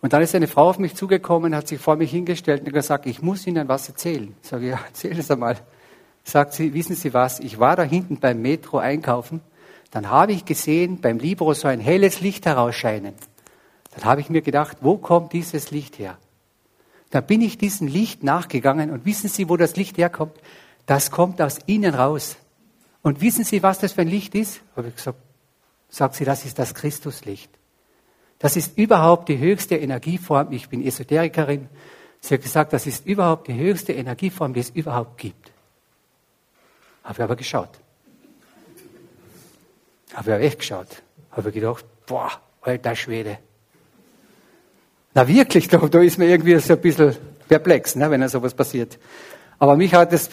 Und 0.00 0.12
dann 0.12 0.22
ist 0.22 0.34
eine 0.34 0.48
Frau 0.48 0.68
auf 0.68 0.78
mich 0.78 0.94
zugekommen, 0.96 1.54
hat 1.54 1.68
sich 1.68 1.78
vor 1.78 1.96
mich 1.96 2.10
hingestellt 2.10 2.64
und 2.66 2.72
gesagt, 2.72 3.06
ich 3.06 3.22
muss 3.22 3.46
Ihnen 3.46 3.68
was 3.68 3.88
erzählen. 3.88 4.34
Ich 4.42 4.48
sage, 4.48 4.68
ja, 4.68 4.80
erzähl 4.86 5.18
es 5.18 5.30
einmal. 5.30 5.58
Sagt 6.24 6.54
sie, 6.54 6.72
wissen 6.72 6.96
Sie 6.96 7.12
was, 7.12 7.38
ich 7.40 7.58
war 7.58 7.76
da 7.76 7.82
hinten 7.82 8.18
beim 8.18 8.40
Metro 8.40 8.78
einkaufen, 8.78 9.40
dann 9.90 10.08
habe 10.08 10.32
ich 10.32 10.44
gesehen, 10.44 11.00
beim 11.00 11.18
Libro 11.18 11.52
so 11.52 11.68
ein 11.68 11.80
helles 11.80 12.20
Licht 12.20 12.46
herausscheinen. 12.46 13.14
Dann 13.94 14.04
habe 14.04 14.22
ich 14.22 14.30
mir 14.30 14.40
gedacht, 14.40 14.78
wo 14.80 14.96
kommt 14.96 15.34
dieses 15.34 15.70
Licht 15.70 15.98
her? 15.98 16.16
Da 17.12 17.20
bin 17.20 17.42
ich 17.42 17.58
diesem 17.58 17.88
Licht 17.88 18.22
nachgegangen 18.22 18.90
und 18.90 19.04
wissen 19.04 19.28
Sie, 19.28 19.50
wo 19.50 19.58
das 19.58 19.76
Licht 19.76 19.98
herkommt? 19.98 20.34
Das 20.86 21.10
kommt 21.10 21.42
aus 21.42 21.58
Ihnen 21.66 21.94
raus. 21.94 22.36
Und 23.02 23.20
wissen 23.20 23.44
Sie, 23.44 23.62
was 23.62 23.78
das 23.78 23.92
für 23.92 24.00
ein 24.00 24.08
Licht 24.08 24.34
ist? 24.34 24.62
Habe 24.74 24.88
ich 24.88 24.96
gesagt, 24.96 25.18
sagt 25.90 26.14
sie, 26.14 26.24
das 26.24 26.46
ist 26.46 26.58
das 26.58 26.74
Christuslicht. 26.74 27.50
Das 28.38 28.56
ist 28.56 28.78
überhaupt 28.78 29.28
die 29.28 29.38
höchste 29.38 29.76
Energieform. 29.76 30.52
Ich 30.52 30.70
bin 30.70 30.84
Esoterikerin. 30.84 31.68
Sie 32.20 32.34
hat 32.34 32.42
gesagt, 32.42 32.72
das 32.72 32.86
ist 32.86 33.04
überhaupt 33.04 33.46
die 33.46 33.54
höchste 33.54 33.92
Energieform, 33.92 34.54
die 34.54 34.60
es 34.60 34.70
überhaupt 34.70 35.18
gibt. 35.18 35.52
Habe 37.04 37.18
ich 37.18 37.22
aber 37.22 37.36
geschaut. 37.36 37.78
Habe 40.14 40.30
ich 40.30 40.34
aber 40.34 40.40
echt 40.40 40.60
geschaut. 40.60 41.02
Habe 41.30 41.50
ich 41.50 41.54
gedacht, 41.54 41.84
boah, 42.06 42.30
alter 42.62 42.96
Schwede. 42.96 43.38
Na 45.14 45.28
wirklich, 45.28 45.68
da, 45.68 45.78
da 45.78 46.00
ist 46.00 46.18
mir 46.18 46.26
irgendwie 46.26 46.58
so 46.58 46.72
ein 46.72 46.80
bisschen 46.80 47.16
perplex, 47.48 47.96
ne, 47.96 48.10
wenn 48.10 48.20
da 48.20 48.28
sowas 48.28 48.54
passiert. 48.54 48.98
Aber 49.58 49.76
mich 49.76 49.94
hat 49.94 50.12
es 50.12 50.30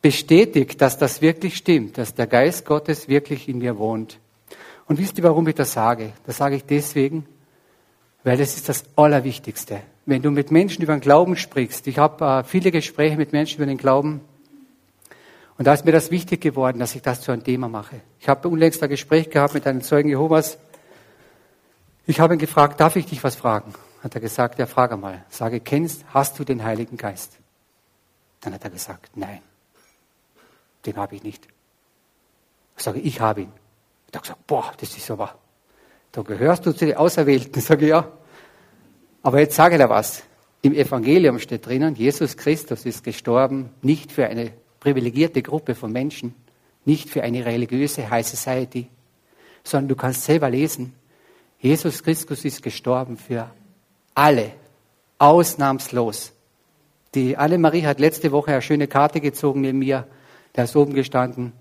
bestätigt, 0.00 0.80
dass 0.80 0.98
das 0.98 1.20
wirklich 1.20 1.56
stimmt, 1.56 1.98
dass 1.98 2.14
der 2.14 2.26
Geist 2.26 2.64
Gottes 2.64 3.08
wirklich 3.08 3.48
in 3.48 3.58
mir 3.58 3.78
wohnt. 3.78 4.18
Und 4.86 4.98
wisst 4.98 5.18
ihr, 5.18 5.24
warum 5.24 5.48
ich 5.48 5.54
das 5.54 5.72
sage? 5.72 6.12
Das 6.26 6.36
sage 6.36 6.56
ich 6.56 6.64
deswegen, 6.64 7.26
weil 8.22 8.36
das 8.36 8.56
ist 8.56 8.68
das 8.68 8.84
Allerwichtigste. 8.96 9.80
Wenn 10.06 10.22
du 10.22 10.30
mit 10.30 10.50
Menschen 10.50 10.82
über 10.82 10.94
den 10.94 11.00
Glauben 11.00 11.36
sprichst, 11.36 11.86
ich 11.86 11.98
habe 11.98 12.24
äh, 12.24 12.44
viele 12.44 12.70
Gespräche 12.70 13.16
mit 13.16 13.32
Menschen 13.32 13.56
über 13.56 13.66
den 13.66 13.78
Glauben, 13.78 14.20
und 15.56 15.66
da 15.66 15.72
ist 15.72 15.84
mir 15.84 15.92
das 15.92 16.10
wichtig 16.10 16.40
geworden, 16.40 16.80
dass 16.80 16.94
ich 16.96 17.02
das 17.02 17.20
zu 17.20 17.30
einem 17.30 17.44
Thema 17.44 17.68
mache. 17.68 18.00
Ich 18.18 18.28
habe 18.28 18.48
unlängst 18.48 18.82
ein 18.82 18.88
Gespräch 18.88 19.30
gehabt 19.30 19.54
mit 19.54 19.66
einem 19.66 19.82
Zeugen 19.82 20.08
Jehovas. 20.08 20.58
Ich 22.06 22.18
habe 22.18 22.34
ihn 22.34 22.40
gefragt, 22.40 22.80
darf 22.80 22.96
ich 22.96 23.06
dich 23.06 23.22
was 23.22 23.36
fragen? 23.36 23.72
Hat 24.04 24.14
er 24.14 24.20
gesagt, 24.20 24.58
ja, 24.58 24.66
frage 24.66 24.96
mal. 24.96 25.24
Sage, 25.30 25.58
kennst, 25.60 26.04
hast 26.12 26.38
du 26.38 26.44
den 26.44 26.62
Heiligen 26.62 26.96
Geist? 26.96 27.38
Dann 28.42 28.52
hat 28.52 28.62
er 28.62 28.70
gesagt, 28.70 29.16
nein, 29.16 29.40
den 30.84 30.96
habe 30.96 31.16
ich 31.16 31.22
nicht. 31.22 31.48
Ich 32.76 32.82
sage, 32.82 33.00
ich 33.00 33.20
habe 33.20 33.40
ihn. 33.42 33.52
Habe 34.14 34.22
gesagt, 34.22 34.46
boah, 34.46 34.72
das 34.78 34.96
ist 34.96 35.10
aber 35.10 35.36
da 36.14 36.22
gehörst 36.22 36.64
du 36.64 36.72
zu 36.72 36.86
den 36.86 36.96
Auserwählten, 36.96 37.60
sage 37.62 37.86
ich 37.86 37.90
ja. 37.90 38.06
Aber 39.22 39.40
jetzt 39.40 39.56
sage 39.56 39.74
ich 39.74 39.80
dir 39.80 39.88
was. 39.88 40.22
Im 40.62 40.72
Evangelium 40.72 41.40
steht 41.40 41.66
drinnen, 41.66 41.96
Jesus 41.96 42.36
Christus 42.36 42.86
ist 42.86 43.02
gestorben, 43.02 43.70
nicht 43.82 44.12
für 44.12 44.26
eine 44.26 44.52
privilegierte 44.78 45.42
Gruppe 45.42 45.74
von 45.74 45.90
Menschen, 45.90 46.34
nicht 46.84 47.10
für 47.10 47.22
eine 47.22 47.44
religiöse 47.44 48.08
High 48.10 48.26
Society, 48.26 48.88
sondern 49.64 49.88
du 49.88 49.96
kannst 49.96 50.24
selber 50.24 50.50
lesen, 50.50 50.94
Jesus 51.58 52.02
Christus 52.02 52.44
ist 52.44 52.62
gestorben 52.62 53.16
für 53.16 53.50
alle, 54.14 54.52
ausnahmslos. 55.18 56.32
Die 57.14 57.36
Annemarie 57.36 57.86
hat 57.86 58.00
letzte 58.00 58.32
Woche 58.32 58.52
eine 58.52 58.62
schöne 58.62 58.88
Karte 58.88 59.20
gezogen 59.20 59.60
neben 59.60 59.78
mir, 59.78 60.06
da 60.52 60.64
ist 60.64 60.76
oben 60.76 60.94
gestanden, 60.94 61.52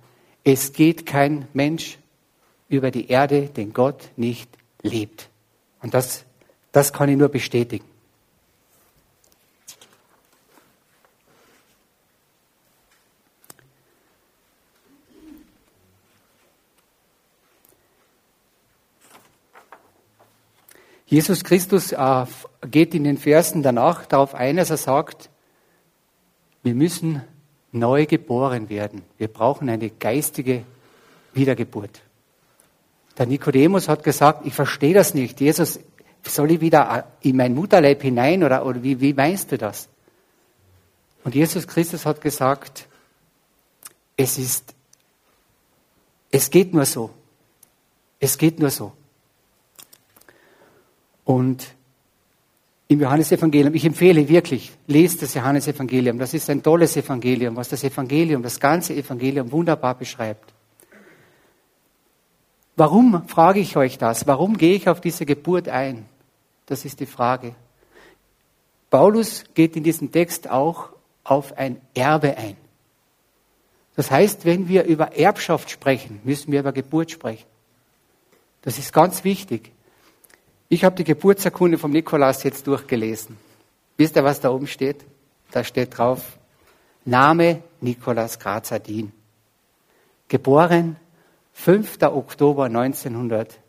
es 0.43 0.73
geht 0.73 1.05
kein 1.05 1.47
Mensch 1.53 1.97
über 2.67 2.91
die 2.91 3.07
Erde, 3.07 3.47
den 3.47 3.73
Gott 3.73 4.09
nicht 4.15 4.49
liebt. 4.81 5.29
Und 5.81 5.93
das, 5.93 6.25
das 6.71 6.91
kann 6.91 7.09
ich 7.09 7.17
nur 7.17 7.29
bestätigen. 7.29 7.85
Jesus 21.13 21.43
Christus 21.43 21.91
äh, 21.91 22.25
geht 22.71 22.95
in 22.95 23.03
den 23.03 23.19
Versen 23.19 23.61
danach 23.61 24.07
darauf 24.07 24.33
ein, 24.33 24.57
dass 24.57 24.71
er 24.71 24.77
sagt, 24.77 25.29
wir 26.63 26.73
müssen 26.73 27.21
neu 27.71 28.07
geboren 28.07 28.67
werden. 28.67 29.03
Wir 29.19 29.27
brauchen 29.27 29.69
eine 29.69 29.91
geistige 29.91 30.63
Wiedergeburt. 31.31 32.01
Der 33.15 33.27
Nikodemus 33.27 33.89
hat 33.89 34.03
gesagt, 34.03 34.47
ich 34.47 34.55
verstehe 34.55 34.95
das 34.95 35.13
nicht. 35.13 35.39
Jesus, 35.39 35.79
soll 36.25 36.49
ich 36.49 36.61
wieder 36.61 37.13
in 37.21 37.35
mein 37.35 37.53
Mutterleib 37.53 38.01
hinein 38.01 38.43
oder, 38.43 38.65
oder 38.65 38.81
wie, 38.81 38.99
wie 38.99 39.13
meinst 39.13 39.51
du 39.51 39.59
das? 39.59 39.89
Und 41.23 41.35
Jesus 41.35 41.67
Christus 41.67 42.07
hat 42.07 42.21
gesagt, 42.21 42.87
es 44.17 44.39
ist, 44.39 44.73
es 46.31 46.49
geht 46.49 46.73
nur 46.73 46.85
so. 46.85 47.11
Es 48.19 48.35
geht 48.35 48.59
nur 48.59 48.71
so. 48.71 48.93
Und 51.25 51.75
im 52.87 52.99
Johannesevangelium, 52.99 53.73
ich 53.73 53.85
empfehle 53.85 54.27
wirklich, 54.27 54.71
lest 54.87 55.21
das 55.21 55.33
Johannesevangelium. 55.33 56.19
Das 56.19 56.33
ist 56.33 56.49
ein 56.49 56.61
tolles 56.61 56.95
Evangelium, 56.97 57.55
was 57.55 57.69
das 57.69 57.83
Evangelium, 57.83 58.43
das 58.43 58.59
ganze 58.59 58.93
Evangelium 58.93 59.51
wunderbar 59.51 59.95
beschreibt. 59.95 60.53
Warum 62.75 63.27
frage 63.27 63.59
ich 63.59 63.77
euch 63.77 63.97
das? 63.97 64.27
Warum 64.27 64.57
gehe 64.57 64.75
ich 64.75 64.89
auf 64.89 64.99
diese 64.99 65.25
Geburt 65.25 65.69
ein? 65.69 66.05
Das 66.65 66.85
ist 66.85 66.99
die 66.99 67.05
Frage. 67.05 67.55
Paulus 68.89 69.43
geht 69.53 69.75
in 69.75 69.83
diesem 69.83 70.11
Text 70.11 70.49
auch 70.49 70.89
auf 71.23 71.57
ein 71.57 71.81
Erbe 71.93 72.37
ein. 72.37 72.57
Das 73.95 74.11
heißt, 74.11 74.45
wenn 74.45 74.67
wir 74.67 74.85
über 74.85 75.15
Erbschaft 75.15 75.69
sprechen, 75.69 76.19
müssen 76.23 76.51
wir 76.51 76.59
über 76.59 76.71
Geburt 76.71 77.11
sprechen. 77.11 77.45
Das 78.61 78.77
ist 78.77 78.91
ganz 78.91 79.23
wichtig. 79.23 79.71
Ich 80.73 80.83
habe 80.83 80.95
die 80.95 81.03
Geburtsurkunde 81.03 81.77
vom 81.77 81.91
Nikolaus 81.91 82.41
jetzt 82.41 82.65
durchgelesen. 82.65 83.37
Wisst 83.95 84.15
ihr, 84.15 84.23
was 84.23 84.41
da 84.41 84.49
oben 84.49 84.65
steht? 84.65 85.05
Da 85.51 85.63
steht 85.63 85.95
drauf, 85.95 86.39
Name 87.05 87.61
Nikolaus 87.79 88.39
Grazadin. 88.39 89.11
Geboren 90.27 90.95
5. 91.51 92.01
Oktober 92.01 92.63
1900, 92.65 93.59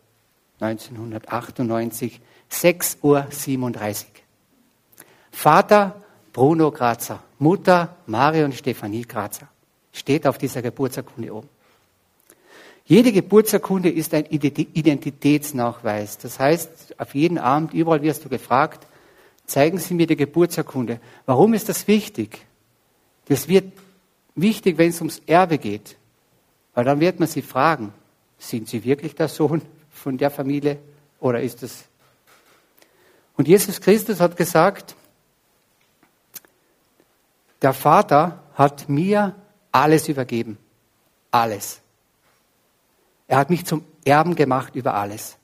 1998, 0.61 2.23
6.37 2.51 3.03
Uhr. 3.03 3.27
Vater 5.31 6.03
Bruno 6.33 6.71
Grazer, 6.71 7.23
Mutter 7.39 7.99
Marion 8.07 8.53
Stefanie 8.53 9.03
Grazer. 9.03 9.49
Steht 9.93 10.27
auf 10.27 10.39
dieser 10.39 10.63
Geburtsurkunde 10.63 11.35
oben. 11.35 11.51
Jede 12.87 13.13
Geburtsurkunde 13.13 13.91
ist 13.91 14.13
ein 14.13 14.27
Identitätsnachweis. 14.27 16.19
Das 16.19 16.39
heißt, 16.39 17.01
auf 17.01 17.15
jeden 17.15 17.39
Abend, 17.39 17.73
überall 17.73 18.03
wirst 18.03 18.25
du 18.25 18.29
gefragt, 18.29 18.87
zeigen 19.47 19.79
Sie 19.79 19.95
mir 19.95 20.07
die 20.07 20.17
Geburtsurkunde. 20.17 21.01
Warum 21.25 21.55
ist 21.55 21.71
das 21.71 21.89
wichtig? 21.89 22.45
Das 23.27 23.49
wird 23.49 23.73
wichtig, 24.35 24.77
wenn 24.77 24.91
es 24.91 25.01
ums 25.01 25.23
Erbe 25.27 25.57
geht. 25.57 25.97
Weil 26.75 26.85
dann 26.85 27.01
wird 27.01 27.21
man 27.21 27.29
sie 27.29 27.41
fragen, 27.41 27.95
sind 28.37 28.69
Sie 28.69 28.85
wirklich 28.85 29.15
der 29.15 29.29
Sohn 29.29 29.63
von 29.91 30.19
der 30.19 30.31
Familie 30.31 30.79
oder 31.21 31.41
ist 31.41 31.63
es? 31.63 31.85
Und 33.37 33.49
Jesus 33.49 33.81
Christus 33.81 34.21
hat 34.21 34.37
gesagt, 34.37 34.95
der 37.63 37.73
Vater 37.73 38.43
hat 38.55 38.89
mir 38.91 39.35
alles 39.73 40.09
übergeben. 40.09 40.59
Alles. 41.31 41.81
Er 43.27 43.39
hat 43.39 43.51
mich 43.51 43.65
zum 43.65 43.85
Erben 44.05 44.35
gemacht 44.35 44.75
über 44.77 44.95
alles. 44.95 45.37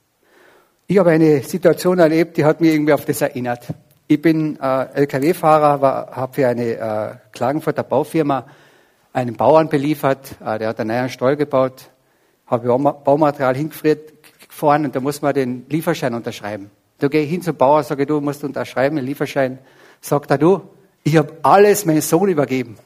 Ich 0.86 0.98
habe 0.98 1.10
eine 1.10 1.42
Situation 1.42 1.98
erlebt, 1.98 2.36
die 2.36 2.44
hat 2.44 2.60
mich 2.60 2.72
irgendwie 2.72 2.92
auf 2.92 3.04
das 3.04 3.20
erinnert. 3.20 3.68
Ich 4.08 4.20
bin 4.20 4.58
äh, 4.60 4.86
LKW-Fahrer, 4.94 6.10
habe 6.10 6.34
für 6.34 6.48
eine 6.48 6.64
äh, 6.64 7.14
Klagenfurter 7.32 7.84
Baufirma 7.84 8.46
einen 9.12 9.36
Bauern 9.36 9.68
beliefert, 9.68 10.36
äh, 10.44 10.58
der 10.58 10.68
hat 10.68 10.80
einen 10.80 10.96
neuen 10.96 11.08
Stall 11.08 11.36
gebaut, 11.36 11.90
habe 12.46 12.66
Baumaterial 12.68 13.54
hingefahren 13.54 14.84
und 14.84 14.96
da 14.96 15.00
muss 15.00 15.22
man 15.22 15.32
den 15.32 15.64
Lieferschein 15.68 16.14
unterschreiben. 16.14 16.70
Da 16.98 17.08
gehe 17.08 17.22
ich 17.22 17.30
hin 17.30 17.40
zum 17.40 17.56
Bauer, 17.56 17.82
sage 17.82 18.04
du 18.04 18.20
musst 18.20 18.44
unterschreiben, 18.44 18.96
den 18.96 19.06
Lieferschein. 19.06 19.58
Sagt 20.00 20.30
er, 20.30 20.38
du, 20.38 20.62
ich 21.02 21.16
habe 21.16 21.32
alles 21.42 21.86
meinem 21.86 22.02
Sohn 22.02 22.28
übergeben. 22.28 22.76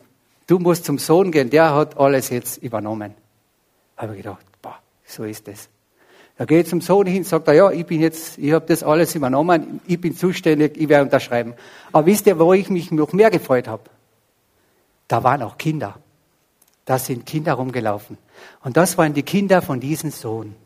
Du 0.46 0.58
musst 0.58 0.84
zum 0.84 0.98
Sohn 0.98 1.32
gehen, 1.32 1.50
der 1.50 1.74
hat 1.74 1.98
alles 1.98 2.28
jetzt 2.28 2.58
übernommen. 2.58 3.14
Habe 3.96 4.12
ich 4.12 4.22
gedacht, 4.22 4.44
so 5.04 5.24
ist 5.24 5.48
es. 5.48 5.68
Da 6.36 6.44
geht 6.46 6.66
zum 6.66 6.80
Sohn 6.80 7.06
hin, 7.06 7.22
sagt 7.22 7.46
er, 7.46 7.54
ja, 7.54 7.70
ich 7.70 7.86
bin 7.86 8.00
jetzt, 8.00 8.38
ich 8.38 8.52
habe 8.52 8.66
das 8.66 8.82
alles 8.82 9.14
übernommen, 9.14 9.80
ich 9.86 10.00
bin 10.00 10.16
zuständig, 10.16 10.76
ich 10.76 10.88
werde 10.88 11.04
unterschreiben. 11.04 11.54
Aber 11.92 12.06
wisst 12.06 12.26
ihr, 12.26 12.38
wo 12.38 12.52
ich 12.52 12.70
mich 12.70 12.90
noch 12.90 13.12
mehr 13.12 13.30
gefreut 13.30 13.68
habe? 13.68 13.84
Da 15.06 15.22
waren 15.22 15.42
auch 15.42 15.56
Kinder. 15.58 15.96
Da 16.84 16.98
sind 16.98 17.24
Kinder 17.24 17.54
rumgelaufen. 17.54 18.18
Und 18.62 18.76
das 18.76 18.98
waren 18.98 19.14
die 19.14 19.22
Kinder 19.22 19.62
von 19.62 19.78
diesem 19.78 20.10
Sohn. 20.10 20.56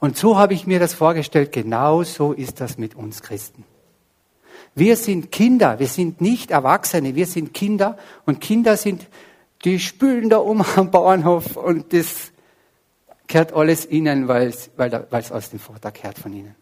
Und 0.00 0.18
so 0.18 0.36
habe 0.36 0.52
ich 0.52 0.66
mir 0.66 0.78
das 0.78 0.92
vorgestellt, 0.92 1.50
genau 1.52 2.02
so 2.02 2.32
ist 2.34 2.60
das 2.60 2.76
mit 2.76 2.94
uns 2.94 3.22
Christen. 3.22 3.64
Wir 4.74 4.96
sind 4.96 5.32
Kinder, 5.32 5.78
wir 5.78 5.86
sind 5.86 6.20
nicht 6.20 6.50
Erwachsene, 6.50 7.14
wir 7.14 7.26
sind 7.26 7.54
Kinder 7.54 7.96
und 8.26 8.40
Kinder 8.40 8.76
sind, 8.76 9.06
die 9.64 9.78
spülen 9.78 10.28
da 10.28 10.38
um 10.38 10.62
am 10.76 10.90
Bauernhof 10.90 11.56
und 11.56 11.92
das 11.94 12.33
kehrt 13.26 13.54
alles 13.54 13.86
ihnen, 13.86 14.28
weil 14.28 14.48
es 14.48 15.32
aus 15.32 15.50
dem 15.50 15.58
Vater 15.58 15.90
kehrt 15.90 16.18
von 16.18 16.32
ihnen. 16.32 16.54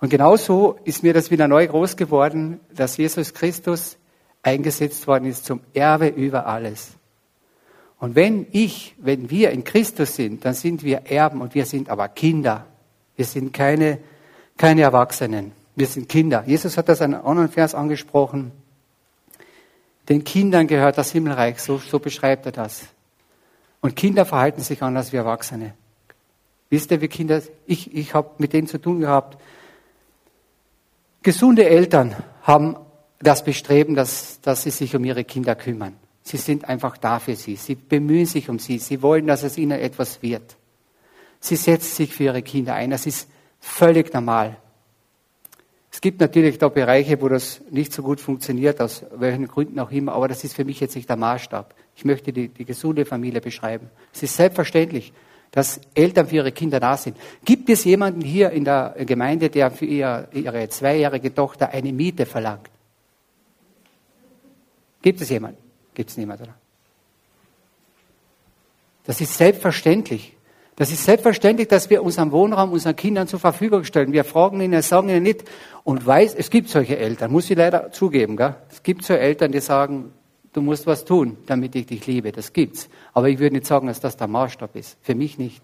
Und 0.00 0.10
genauso 0.10 0.78
ist 0.84 1.02
mir 1.02 1.14
das 1.14 1.30
wieder 1.30 1.48
neu 1.48 1.66
groß 1.66 1.96
geworden, 1.96 2.60
dass 2.74 2.96
Jesus 2.96 3.32
Christus 3.32 3.96
eingesetzt 4.42 5.06
worden 5.06 5.26
ist 5.26 5.46
zum 5.46 5.60
Erbe 5.72 6.08
über 6.08 6.46
alles. 6.46 6.92
Und 7.98 8.14
wenn 8.14 8.46
ich, 8.50 8.94
wenn 8.98 9.30
wir 9.30 9.50
in 9.50 9.64
Christus 9.64 10.16
sind, 10.16 10.44
dann 10.44 10.52
sind 10.52 10.82
wir 10.82 11.06
Erben 11.06 11.40
und 11.40 11.54
wir 11.54 11.64
sind 11.64 11.88
aber 11.88 12.08
Kinder. 12.08 12.66
Wir 13.16 13.24
sind 13.24 13.54
keine, 13.54 13.98
keine 14.58 14.82
Erwachsenen. 14.82 15.52
Wir 15.74 15.86
sind 15.86 16.08
Kinder. 16.08 16.44
Jesus 16.46 16.76
hat 16.76 16.88
das 16.88 17.00
in 17.00 17.14
einem 17.14 17.26
anderen 17.26 17.48
Vers 17.48 17.74
angesprochen. 17.74 18.52
Den 20.08 20.22
Kindern 20.22 20.66
gehört 20.66 20.98
das 20.98 21.12
Himmelreich, 21.12 21.60
so, 21.60 21.78
so 21.78 21.98
beschreibt 21.98 22.44
er 22.44 22.52
das. 22.52 22.82
Und 23.84 23.96
Kinder 23.96 24.24
verhalten 24.24 24.62
sich 24.62 24.82
anders 24.82 25.12
wie 25.12 25.18
Erwachsene. 25.18 25.74
Wisst 26.70 26.90
ihr, 26.90 27.02
wie 27.02 27.08
Kinder, 27.08 27.42
ich, 27.66 27.94
ich 27.94 28.14
habe 28.14 28.30
mit 28.38 28.54
denen 28.54 28.66
zu 28.66 28.78
tun 28.78 29.00
gehabt. 29.00 29.38
Gesunde 31.22 31.68
Eltern 31.68 32.16
haben 32.40 32.78
das 33.18 33.44
Bestreben, 33.44 33.94
dass, 33.94 34.40
dass 34.40 34.62
sie 34.62 34.70
sich 34.70 34.96
um 34.96 35.04
ihre 35.04 35.24
Kinder 35.24 35.54
kümmern. 35.54 35.96
Sie 36.22 36.38
sind 36.38 36.64
einfach 36.64 36.96
da 36.96 37.18
für 37.18 37.36
sie. 37.36 37.56
Sie 37.56 37.74
bemühen 37.74 38.24
sich 38.24 38.48
um 38.48 38.58
sie. 38.58 38.78
Sie 38.78 39.02
wollen, 39.02 39.26
dass 39.26 39.42
es 39.42 39.58
ihnen 39.58 39.78
etwas 39.78 40.22
wird. 40.22 40.56
Sie 41.38 41.56
setzen 41.56 41.94
sich 41.94 42.14
für 42.14 42.24
ihre 42.24 42.40
Kinder 42.40 42.72
ein. 42.72 42.88
Das 42.88 43.04
ist 43.04 43.28
völlig 43.60 44.14
normal. 44.14 44.56
Es 45.92 46.00
gibt 46.00 46.22
natürlich 46.22 46.56
da 46.56 46.70
Bereiche, 46.70 47.20
wo 47.20 47.28
das 47.28 47.60
nicht 47.70 47.92
so 47.92 48.02
gut 48.02 48.18
funktioniert, 48.18 48.80
aus 48.80 49.04
welchen 49.14 49.46
Gründen 49.46 49.78
auch 49.78 49.90
immer, 49.90 50.14
aber 50.14 50.28
das 50.28 50.42
ist 50.42 50.54
für 50.54 50.64
mich 50.64 50.80
jetzt 50.80 50.96
nicht 50.96 51.10
der 51.10 51.16
Maßstab. 51.16 51.74
Ich 51.96 52.04
möchte 52.04 52.32
die, 52.32 52.48
die 52.48 52.64
gesunde 52.64 53.04
Familie 53.04 53.40
beschreiben. 53.40 53.88
Es 54.12 54.22
ist 54.22 54.36
selbstverständlich, 54.36 55.12
dass 55.50 55.80
Eltern 55.94 56.26
für 56.26 56.36
ihre 56.36 56.52
Kinder 56.52 56.80
da 56.80 56.96
sind. 56.96 57.16
Gibt 57.44 57.70
es 57.70 57.84
jemanden 57.84 58.20
hier 58.20 58.50
in 58.50 58.64
der 58.64 58.96
Gemeinde, 59.06 59.50
der 59.50 59.70
für 59.70 59.84
ihre, 59.84 60.28
ihre 60.32 60.68
zweijährige 60.68 61.32
Tochter 61.32 61.70
eine 61.70 61.92
Miete 61.92 62.26
verlangt? 62.26 62.68
Gibt 65.00 65.20
es 65.20 65.30
jemanden? 65.30 65.62
Gibt 65.94 66.10
es 66.10 66.16
niemanden, 66.16 66.44
oder? 66.44 66.54
Das 69.04 69.20
ist 69.20 69.36
selbstverständlich. 69.36 70.34
Das 70.76 70.90
ist 70.90 71.04
selbstverständlich, 71.04 71.68
dass 71.68 71.88
wir 71.88 72.02
unseren 72.02 72.32
Wohnraum 72.32 72.72
unseren 72.72 72.96
Kindern 72.96 73.28
zur 73.28 73.38
Verfügung 73.38 73.84
stellen. 73.84 74.12
Wir 74.12 74.24
fragen 74.24 74.60
ihnen, 74.60 74.82
sagen 74.82 75.08
ihnen 75.08 75.22
nicht 75.22 75.44
und 75.84 76.04
weiß, 76.04 76.34
es 76.34 76.50
gibt 76.50 76.68
solche 76.68 76.98
Eltern, 76.98 77.30
muss 77.30 77.48
ich 77.48 77.56
leider 77.56 77.92
zugeben, 77.92 78.36
gell? 78.36 78.56
Es 78.72 78.82
gibt 78.82 79.04
so 79.04 79.14
Eltern, 79.14 79.52
die 79.52 79.60
sagen, 79.60 80.12
du 80.54 80.62
musst 80.62 80.86
was 80.86 81.04
tun, 81.04 81.36
damit 81.46 81.74
ich 81.74 81.86
dich 81.86 82.06
liebe. 82.06 82.32
Das 82.32 82.52
gibt's. 82.54 82.88
Aber 83.12 83.28
ich 83.28 83.38
würde 83.38 83.56
nicht 83.56 83.66
sagen, 83.66 83.88
dass 83.88 84.00
das 84.00 84.16
der 84.16 84.28
Maßstab 84.28 84.74
ist. 84.76 84.96
Für 85.02 85.14
mich 85.14 85.36
nicht. 85.36 85.60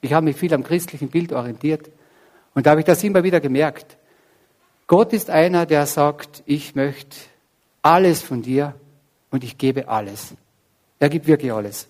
Ich 0.00 0.14
habe 0.14 0.24
mich 0.24 0.36
viel 0.36 0.54
am 0.54 0.62
christlichen 0.62 1.08
Bild 1.08 1.32
orientiert 1.32 1.90
und 2.54 2.64
da 2.64 2.70
habe 2.70 2.80
ich 2.80 2.86
das 2.86 3.04
immer 3.04 3.22
wieder 3.22 3.40
gemerkt. 3.40 3.98
Gott 4.86 5.12
ist 5.12 5.28
einer, 5.28 5.66
der 5.66 5.84
sagt, 5.86 6.42
ich 6.46 6.74
möchte 6.74 7.16
alles 7.82 8.22
von 8.22 8.42
dir 8.42 8.74
und 9.30 9.42
ich 9.42 9.58
gebe 9.58 9.88
alles. 9.88 10.34
Er 11.00 11.08
gibt 11.08 11.26
wirklich 11.26 11.52
alles. 11.52 11.88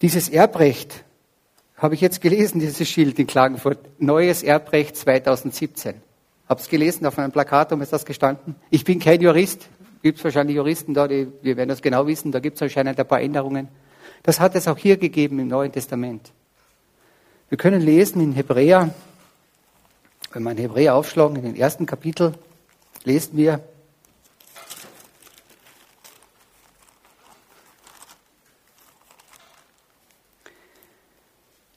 Dieses 0.00 0.28
Erbrecht 0.28 1.04
habe 1.76 1.94
ich 1.94 2.00
jetzt 2.00 2.20
gelesen, 2.20 2.60
dieses 2.60 2.88
Schild 2.88 3.18
in 3.18 3.26
Klagenfurt. 3.26 3.78
Neues 3.98 4.42
Erbrecht 4.42 4.96
2017. 4.96 5.94
Hab's 6.48 6.68
gelesen, 6.68 7.06
auf 7.06 7.18
einem 7.18 7.32
Plakatum 7.32 7.82
ist 7.82 7.92
das 7.92 8.04
gestanden. 8.04 8.54
Ich 8.70 8.84
bin 8.84 8.98
kein 8.98 9.20
Jurist, 9.20 9.68
Gibt 10.04 10.18
es 10.18 10.24
wahrscheinlich 10.24 10.56
Juristen 10.56 10.92
da, 10.92 11.08
die 11.08 11.28
wir 11.40 11.56
werden 11.56 11.70
das 11.70 11.80
genau 11.80 12.06
wissen, 12.06 12.30
da 12.30 12.38
gibt 12.38 12.56
es 12.56 12.62
anscheinend 12.62 13.00
ein 13.00 13.08
paar 13.08 13.22
Änderungen. 13.22 13.68
Das 14.22 14.38
hat 14.38 14.54
es 14.54 14.68
auch 14.68 14.76
hier 14.76 14.98
gegeben 14.98 15.38
im 15.38 15.48
Neuen 15.48 15.72
Testament. 15.72 16.30
Wir 17.48 17.56
können 17.56 17.80
lesen 17.80 18.20
in 18.20 18.32
Hebräer, 18.32 18.92
wenn 20.34 20.42
wir 20.42 20.50
in 20.50 20.58
Hebräer 20.58 20.94
aufschlagen, 20.94 21.36
in 21.36 21.44
den 21.44 21.56
ersten 21.56 21.86
Kapitel, 21.86 22.34
lesen 23.04 23.38
wir, 23.38 23.60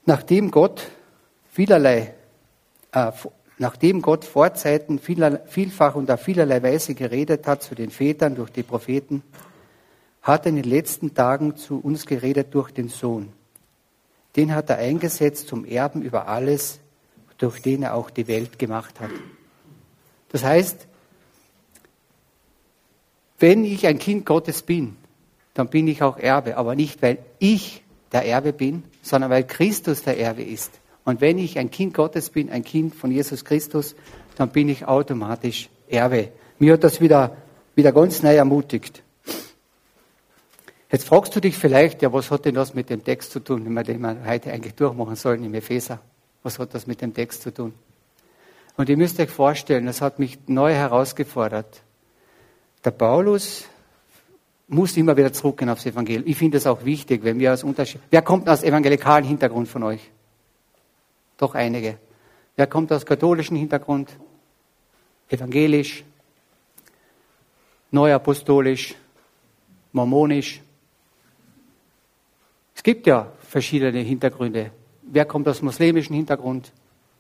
nachdem 0.08 0.50
Gott 0.50 0.90
vielerlei, 1.52 2.16
äh, 2.94 3.12
nachdem 3.60 4.02
Gott 4.02 4.26
vor 4.26 4.54
Zeiten 4.56 4.98
vieler, 4.98 5.42
vielfach 5.46 5.94
und 5.96 6.10
auf 6.10 6.22
vielerlei 6.22 6.64
Weise 6.64 6.96
geredet 6.96 7.46
hat 7.46 7.62
zu 7.62 7.76
den 7.76 7.92
Vätern 7.92 8.34
durch 8.34 8.50
die 8.50 8.64
Propheten, 8.64 9.22
hat 10.24 10.46
er 10.46 10.50
in 10.50 10.56
den 10.56 10.70
letzten 10.70 11.14
Tagen 11.14 11.58
zu 11.58 11.80
uns 11.80 12.06
geredet 12.06 12.48
durch 12.56 12.72
den 12.72 12.90
Sohn. 12.90 13.32
Den 14.36 14.56
hat 14.56 14.70
er 14.70 14.78
eingesetzt 14.78 15.48
zum 15.48 15.66
Erben 15.66 16.02
über 16.02 16.28
alles, 16.28 16.80
durch 17.38 17.62
den 17.62 17.84
er 17.84 17.94
auch 17.94 18.10
die 18.10 18.28
Welt 18.28 18.58
gemacht 18.58 19.00
hat. 19.00 19.12
Das 20.30 20.44
heißt, 20.44 20.88
wenn 23.40 23.66
ich 23.66 23.86
ein 23.88 24.00
Kind 24.00 24.26
Gottes 24.26 24.62
bin, 24.62 24.96
dann 25.54 25.70
bin 25.70 25.88
ich 25.88 26.02
auch 26.02 26.18
Erbe, 26.18 26.58
aber 26.58 26.76
nicht, 26.76 27.02
weil 27.02 27.20
ich 27.40 27.84
der 28.12 28.26
Erbe 28.26 28.54
bin, 28.54 28.84
sondern 29.02 29.30
weil 29.30 29.46
Christus 29.46 30.04
der 30.04 30.20
Erbe 30.20 30.44
ist. 30.44 30.72
Und 31.04 31.22
wenn 31.22 31.38
ich 31.38 31.58
ein 31.58 31.72
Kind 31.72 31.94
Gottes 31.94 32.30
bin, 32.30 32.50
ein 32.50 32.64
Kind 32.64 32.94
von 32.94 33.12
Jesus 33.12 33.46
Christus, 33.46 33.96
dann 34.36 34.50
bin 34.50 34.70
ich 34.70 34.86
automatisch 34.86 35.70
Erbe. 35.88 36.30
Mir 36.60 36.74
hat 36.74 36.84
das 36.84 37.00
wieder, 37.00 37.38
wieder 37.76 37.92
ganz 37.92 38.24
neu 38.24 38.36
ermutigt. 38.36 39.04
Jetzt 40.92 41.08
fragst 41.08 41.36
du 41.36 41.42
dich 41.42 41.58
vielleicht, 41.58 42.02
ja, 42.02 42.14
was 42.14 42.32
hat 42.32 42.46
denn 42.46 42.56
das 42.56 42.74
mit 42.74 42.90
dem 42.90 43.04
Text 43.04 43.32
zu 43.32 43.42
tun, 43.42 43.66
den 43.66 43.74
wir 43.74 44.26
heute 44.26 44.52
eigentlich 44.52 44.74
durchmachen 44.76 45.16
sollen 45.16 45.44
im 45.44 45.54
Epheser? 45.54 46.00
Was 46.44 46.60
hat 46.60 46.74
das 46.74 46.88
mit 46.88 47.02
dem 47.02 47.14
Text 47.14 47.42
zu 47.42 47.54
tun? 47.54 47.74
Und 48.78 48.90
ihr 48.90 48.96
müsst 48.96 49.20
euch 49.20 49.30
vorstellen, 49.30 49.86
das 49.86 50.02
hat 50.02 50.20
mich 50.20 50.38
neu 50.48 50.74
herausgefordert. 50.74 51.82
Der 52.86 52.92
Paulus 52.92 53.66
muss 54.68 54.98
immer 54.98 55.16
wieder 55.16 55.32
zurückgehen 55.32 55.70
aufs 55.70 55.86
Evangelium. 55.86 56.28
Ich 56.28 56.38
finde 56.38 56.58
es 56.58 56.68
auch 56.68 56.84
wichtig, 56.84 57.24
wenn 57.24 57.40
wir 57.40 57.54
aus 57.54 57.64
Unterschied. 57.64 58.02
Wer 58.10 58.22
kommt 58.22 58.50
aus 58.50 58.64
evangelikalen 58.64 59.24
Hintergrund 59.24 59.68
von 59.68 59.84
euch? 59.84 60.12
Doch 61.38 61.56
einige. 61.56 61.98
Wer 62.56 62.68
kommt 62.68 62.92
aus 62.92 63.06
katholischen 63.06 63.56
Hintergrund? 63.56 64.10
Evangelisch, 65.30 66.04
neuapostolisch, 67.92 68.96
mormonisch. 69.92 70.62
Es 72.76 72.84
gibt 72.84 73.08
ja 73.08 73.32
verschiedene 73.40 74.00
Hintergründe. 74.00 74.72
Wer 75.04 75.26
kommt 75.26 75.48
aus 75.48 75.62
muslimischen 75.62 76.16
Hintergrund? 76.16 76.72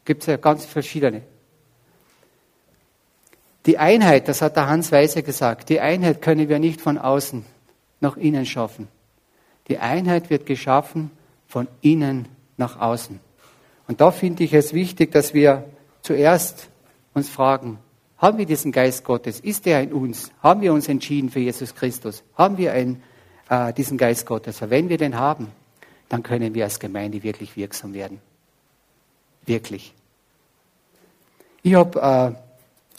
Gibt 0.06 0.22
es 0.22 0.28
ja 0.28 0.38
ganz 0.38 0.66
verschiedene. 0.66 1.24
Die 3.68 3.78
Einheit, 3.78 4.30
das 4.30 4.42
hat 4.42 4.56
der 4.56 4.68
Hans 4.68 4.94
Weise 4.94 5.24
gesagt, 5.24 5.68
die 5.68 5.82
Einheit 5.82 6.22
können 6.22 6.48
wir 6.48 6.58
nicht 6.58 6.80
von 6.80 6.98
außen 6.98 7.46
nach 8.00 8.16
innen 8.16 8.46
schaffen. 8.46 8.88
Die 9.68 9.78
Einheit 9.78 10.30
wird 10.30 10.46
geschaffen 10.46 11.12
von 11.48 11.68
innen 11.82 12.30
nach 12.56 12.80
außen. 12.80 13.20
Und 13.88 14.00
da 14.00 14.12
finde 14.12 14.46
ich 14.46 14.54
es 14.54 14.74
wichtig, 14.74 15.12
dass 15.12 15.34
wir 15.34 15.66
zuerst 16.02 16.70
uns 17.14 17.30
fragen, 17.30 17.80
haben 18.18 18.38
wir 18.38 18.46
diesen 18.46 18.72
Geist 18.72 19.04
Gottes? 19.04 19.42
Ist 19.42 19.68
er 19.68 19.84
in 19.84 19.92
uns? 19.92 20.32
Haben 20.42 20.62
wir 20.62 20.74
uns 20.74 20.88
entschieden 20.88 21.30
für 21.30 21.40
Jesus 21.40 21.76
Christus? 21.76 22.24
Haben 22.36 22.58
wir 22.58 22.72
einen, 22.72 23.04
äh, 23.50 23.74
diesen 23.74 23.98
Geist 23.98 24.26
Gottes? 24.26 24.62
Und 24.62 24.70
wenn 24.70 24.90
wir 24.90 24.98
den 24.98 25.18
haben, 25.18 25.52
dann 26.10 26.24
können 26.24 26.56
wir 26.56 26.64
als 26.64 26.80
Gemeinde 26.80 27.22
wirklich 27.22 27.56
wirksam 27.58 27.94
werden. 27.94 28.22
Wirklich. 29.46 29.94
Ich 31.62 31.76
habe 31.76 32.36
äh, 32.36 32.47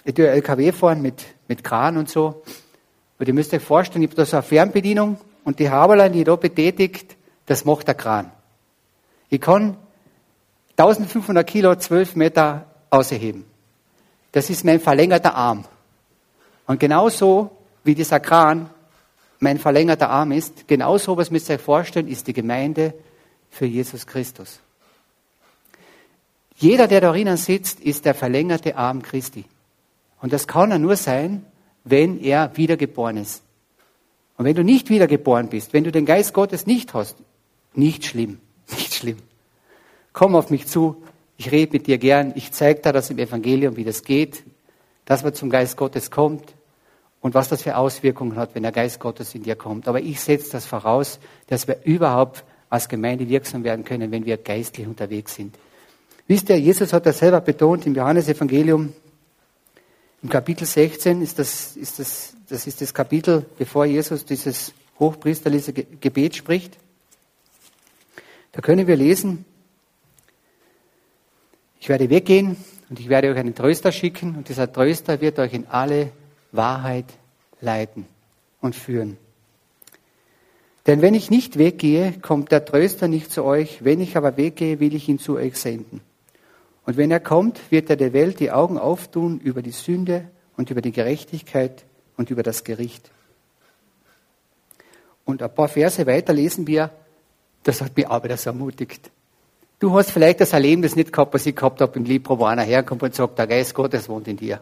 ich 0.09 0.15
tue 0.15 0.27
LKW 0.27 0.73
fahren 0.73 1.03
mit, 1.03 1.23
mit 1.49 1.63
Kran 1.63 1.99
und 1.99 2.09
so. 2.09 2.43
Und 3.19 3.29
ihr 3.29 3.35
müsst 3.35 3.53
euch 3.53 3.63
vorstellen, 3.63 4.03
ich 4.03 4.09
habe 4.09 4.17
da 4.17 4.25
so 4.25 4.39
eine 4.39 4.43
Fernbedienung 4.43 5.19
und 5.45 5.59
die 5.59 5.69
Haberlein, 5.69 6.15
die 6.15 6.25
da 6.25 6.35
betätigt, 6.35 7.15
das 7.45 7.67
macht 7.67 7.89
der 7.89 7.95
Kran. 7.95 8.33
Ich 9.29 9.39
kann 9.39 9.77
1500 10.79 11.47
Kilo 11.47 11.75
12 11.75 12.17
Meter 12.17 12.65
ausheben. 12.89 13.45
Das 14.33 14.49
ist 14.49 14.65
mein 14.65 14.81
verlängerter 14.81 15.35
Arm. 15.35 15.67
Und 16.67 16.81
genauso 16.81 17.51
wie 17.85 17.95
dieser 17.95 18.21
Kran 18.21 18.71
mein 19.41 19.59
verlängerter 19.59 20.09
Arm 20.09 20.33
ist, 20.33 20.67
genauso, 20.67 21.19
was 21.19 21.31
müsst 21.31 21.51
ihr 21.51 21.57
euch 21.57 21.61
vorstellen, 21.61 22.09
ist 22.09 22.27
die 22.27 22.33
Gemeinde 22.33 22.95
für 23.51 23.67
Jesus 23.67 24.07
Christus. 24.07 24.61
Jeder, 26.57 26.89
der 26.89 27.03
darin 27.03 27.37
sitzt, 27.37 27.81
ist 27.81 28.07
der 28.07 28.15
verlängerte 28.15 28.75
Arm 28.75 29.03
Christi. 29.03 29.45
Und 30.21 30.33
das 30.33 30.47
kann 30.47 30.71
er 30.71 30.79
nur 30.79 30.97
sein, 30.97 31.45
wenn 31.85 32.21
er 32.21 32.57
wiedergeboren 32.57 33.17
ist. 33.17 33.43
Und 34.37 34.45
wenn 34.45 34.55
du 34.55 34.65
nicht 34.65 34.89
wiedergeboren 34.89 35.49
bist, 35.49 35.73
wenn 35.73 35.85
du 35.85 35.93
den 35.93 36.07
Geist 36.07 36.33
Gottes 36.33 36.67
nicht 36.67 36.95
hast, 36.95 37.17
nicht 37.75 38.05
schlimm, 38.07 38.41
nicht 38.71 38.95
schlimm. 38.95 39.19
Komm 40.13 40.35
auf 40.35 40.51
mich 40.51 40.67
zu, 40.67 41.03
ich 41.37 41.53
rede 41.53 41.73
mit 41.73 41.87
dir 41.87 41.99
gern, 41.99 42.33
ich 42.35 42.53
zeige 42.53 42.81
dir 42.81 42.93
das 42.93 43.11
im 43.11 43.19
Evangelium, 43.19 43.77
wie 43.77 43.85
das 43.85 44.03
geht, 44.03 44.43
dass 45.05 45.23
man 45.23 45.35
zum 45.35 45.51
Geist 45.51 45.77
Gottes 45.77 46.11
kommt 46.11 46.55
und 47.21 47.35
was 47.35 47.49
das 47.49 47.63
für 47.63 47.77
Auswirkungen 47.77 48.37
hat, 48.37 48.55
wenn 48.55 48.63
der 48.63 48.73
Geist 48.73 49.01
Gottes 49.01 49.35
in 49.35 49.43
dir 49.43 49.57
kommt. 49.57 49.89
Aber 49.89 50.01
ich 50.01 50.21
setze 50.21 50.53
das 50.53 50.67
voraus, 50.67 51.19
dass 51.47 51.67
wir 51.67 51.79
überhaupt 51.85 52.45
als 52.71 52.89
Gemeinde 52.89 53.29
wirksam 53.29 53.65
werden 53.65 53.85
können, 53.85 54.11
wenn 54.11 54.27
wir 54.27 54.37
geistlich 54.37 54.87
unterwegs 54.87 55.35
sind. 55.35 55.57
Wisst 56.27 56.51
ihr, 56.51 56.59
Jesus 56.59 56.93
hat 56.93 57.07
das 57.07 57.19
selber 57.19 57.41
betont 57.41 57.87
im 57.87 57.95
Johannesevangelium, 57.95 58.93
im 60.23 60.29
Kapitel 60.29 60.67
16 60.67 61.23
ist 61.23 61.39
das, 61.39 61.77
ist 61.77 61.99
das, 61.99 62.35
das 62.49 62.67
ist 62.67 62.81
das 62.81 62.93
Kapitel, 62.93 63.47
bevor 63.57 63.85
Jesus 63.87 64.25
dieses 64.25 64.73
hochpriesterliche 64.99 65.73
Gebet 65.73 66.35
spricht. 66.35 66.77
Da 68.53 68.61
können 68.61 68.87
wir 68.87 68.97
lesen, 68.97 69.45
ich 71.81 71.89
werde 71.89 72.11
weggehen 72.11 72.57
und 72.91 72.99
ich 72.99 73.09
werde 73.09 73.31
euch 73.31 73.39
einen 73.39 73.55
Tröster 73.55 73.93
schicken 73.93 74.35
und 74.35 74.49
dieser 74.49 74.73
Tröster 74.73 75.21
wird 75.21 75.39
euch 75.39 75.55
in 75.55 75.67
alle 75.69 76.11
Wahrheit 76.51 77.07
leiten 77.61 78.07
und 78.61 78.75
führen. 78.75 79.17
Denn 80.87 81.03
wenn 81.03 81.15
ich 81.15 81.31
nicht 81.31 81.59
weggehe, 81.59 82.15
kommt 82.21 82.51
der 82.51 82.65
Tröster 82.65 83.09
nicht 83.09 83.31
zu 83.31 83.45
euch. 83.45 83.85
Wenn 83.85 84.01
ich 84.01 84.17
aber 84.17 84.39
weggehe, 84.39 84.81
will 84.81 84.95
ich 84.95 85.09
ihn 85.09 85.19
zu 85.19 85.37
euch 85.37 85.57
senden. 85.57 86.01
Und 86.89 86.97
wenn 86.97 87.11
er 87.11 87.21
kommt, 87.21 87.71
wird 87.71 87.91
er 87.91 87.97
der 87.97 88.15
Welt 88.15 88.41
die 88.41 88.51
Augen 88.51 88.79
auftun 88.79 89.41
über 89.41 89.61
die 89.61 89.73
Sünde 89.73 90.27
und 90.57 90.71
über 90.71 90.81
die 90.81 90.91
Gerechtigkeit 90.91 91.85
und 92.17 92.31
über 92.31 92.43
das 92.43 92.65
Gericht. 92.65 93.11
Und 95.27 95.43
ein 95.43 95.55
paar 95.55 95.69
Verse 95.69 96.07
weiter 96.07 96.33
lesen 96.33 96.67
wir, 96.67 96.91
das 97.63 97.83
hat 97.83 97.95
mich 97.95 98.09
aber 98.09 98.29
das 98.29 98.47
ermutigt. 98.47 99.11
Du 99.79 99.93
hast 99.93 100.13
vielleicht 100.13 100.41
das 100.41 100.55
Erlebnis 100.55 100.97
nicht 100.97 101.13
gehabt, 101.13 101.35
was 101.35 101.45
ich 101.45 101.55
gehabt 101.55 101.83
habe 101.83 101.95
im 101.99 102.07
Libro, 102.07 102.39
wo 102.39 102.47
einer 102.47 102.63
herkommt 102.63 103.03
und 103.03 103.15
sagt, 103.15 103.39
der 103.39 103.47
Geist 103.47 103.75
Gottes 103.75 104.09
wohnt 104.09 104.27
in 104.27 104.39
dir. 104.39 104.59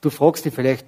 Du 0.00 0.08
fragst 0.08 0.46
dich 0.46 0.54
vielleicht, 0.54 0.86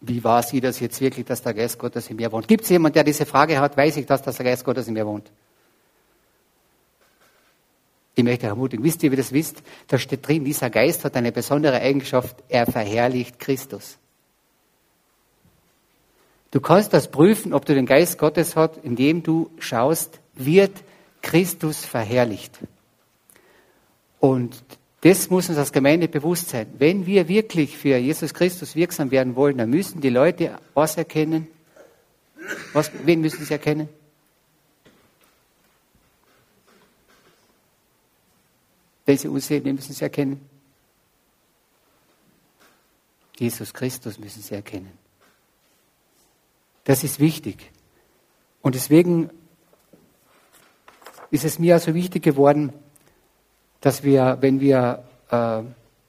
wie 0.00 0.24
war 0.24 0.42
sie 0.42 0.60
das 0.60 0.80
jetzt 0.80 1.00
wirklich, 1.00 1.26
dass 1.26 1.42
der 1.42 1.54
Geist 1.54 1.78
Gottes 1.78 2.10
in 2.10 2.16
mir 2.16 2.32
wohnt? 2.32 2.48
Gibt 2.48 2.64
es 2.64 2.70
jemanden, 2.70 2.94
der 2.94 3.04
diese 3.04 3.24
Frage 3.24 3.60
hat, 3.60 3.76
weiß 3.76 3.98
ich, 3.98 4.06
dass 4.06 4.22
der 4.22 4.32
Geist 4.32 4.64
Gottes 4.64 4.88
in 4.88 4.94
mir 4.94 5.06
wohnt? 5.06 5.30
Ich 8.20 8.24
möchte 8.24 8.48
ermutigen, 8.48 8.84
wisst 8.84 9.02
ihr, 9.02 9.10
wie 9.12 9.16
das 9.16 9.32
wisst? 9.32 9.62
Da 9.88 9.96
steht 9.96 10.28
drin, 10.28 10.44
dieser 10.44 10.68
Geist 10.68 11.06
hat 11.06 11.16
eine 11.16 11.32
besondere 11.32 11.80
Eigenschaft, 11.80 12.36
er 12.50 12.66
verherrlicht 12.66 13.38
Christus. 13.38 13.96
Du 16.50 16.60
kannst 16.60 16.92
das 16.92 17.10
prüfen, 17.10 17.54
ob 17.54 17.64
du 17.64 17.74
den 17.74 17.86
Geist 17.86 18.18
Gottes 18.18 18.56
hast, 18.56 18.76
indem 18.82 19.22
du 19.22 19.50
schaust, 19.58 20.20
wird 20.34 20.72
Christus 21.22 21.86
verherrlicht. 21.86 22.58
Und 24.18 24.62
das 25.00 25.30
muss 25.30 25.48
uns 25.48 25.56
als 25.56 25.72
Gemeinde 25.72 26.06
bewusst 26.06 26.50
sein. 26.50 26.66
Wenn 26.76 27.06
wir 27.06 27.26
wirklich 27.26 27.78
für 27.78 27.96
Jesus 27.96 28.34
Christus 28.34 28.76
wirksam 28.76 29.10
werden 29.10 29.34
wollen, 29.34 29.56
dann 29.56 29.70
müssen 29.70 30.02
die 30.02 30.10
Leute 30.10 30.58
was 30.74 30.98
erkennen? 30.98 31.46
Was, 32.74 32.90
wen 33.02 33.22
müssen 33.22 33.46
sie 33.46 33.54
erkennen? 33.54 33.88
Wenn 39.10 39.18
sie 39.18 39.26
uns 39.26 39.48
sehen, 39.48 39.64
müssen 39.64 39.92
sie 39.92 40.04
erkennen. 40.04 40.40
Jesus 43.36 43.74
Christus 43.74 44.20
müssen 44.20 44.40
sie 44.40 44.54
erkennen. 44.54 44.92
Das 46.84 47.02
ist 47.02 47.18
wichtig. 47.18 47.72
Und 48.62 48.76
deswegen 48.76 49.30
ist 51.32 51.44
es 51.44 51.58
mir 51.58 51.74
also 51.74 51.92
wichtig 51.92 52.22
geworden, 52.22 52.72
dass 53.80 54.04
wir, 54.04 54.38
wenn 54.42 54.60
wir 54.60 55.02
äh, 55.28 55.62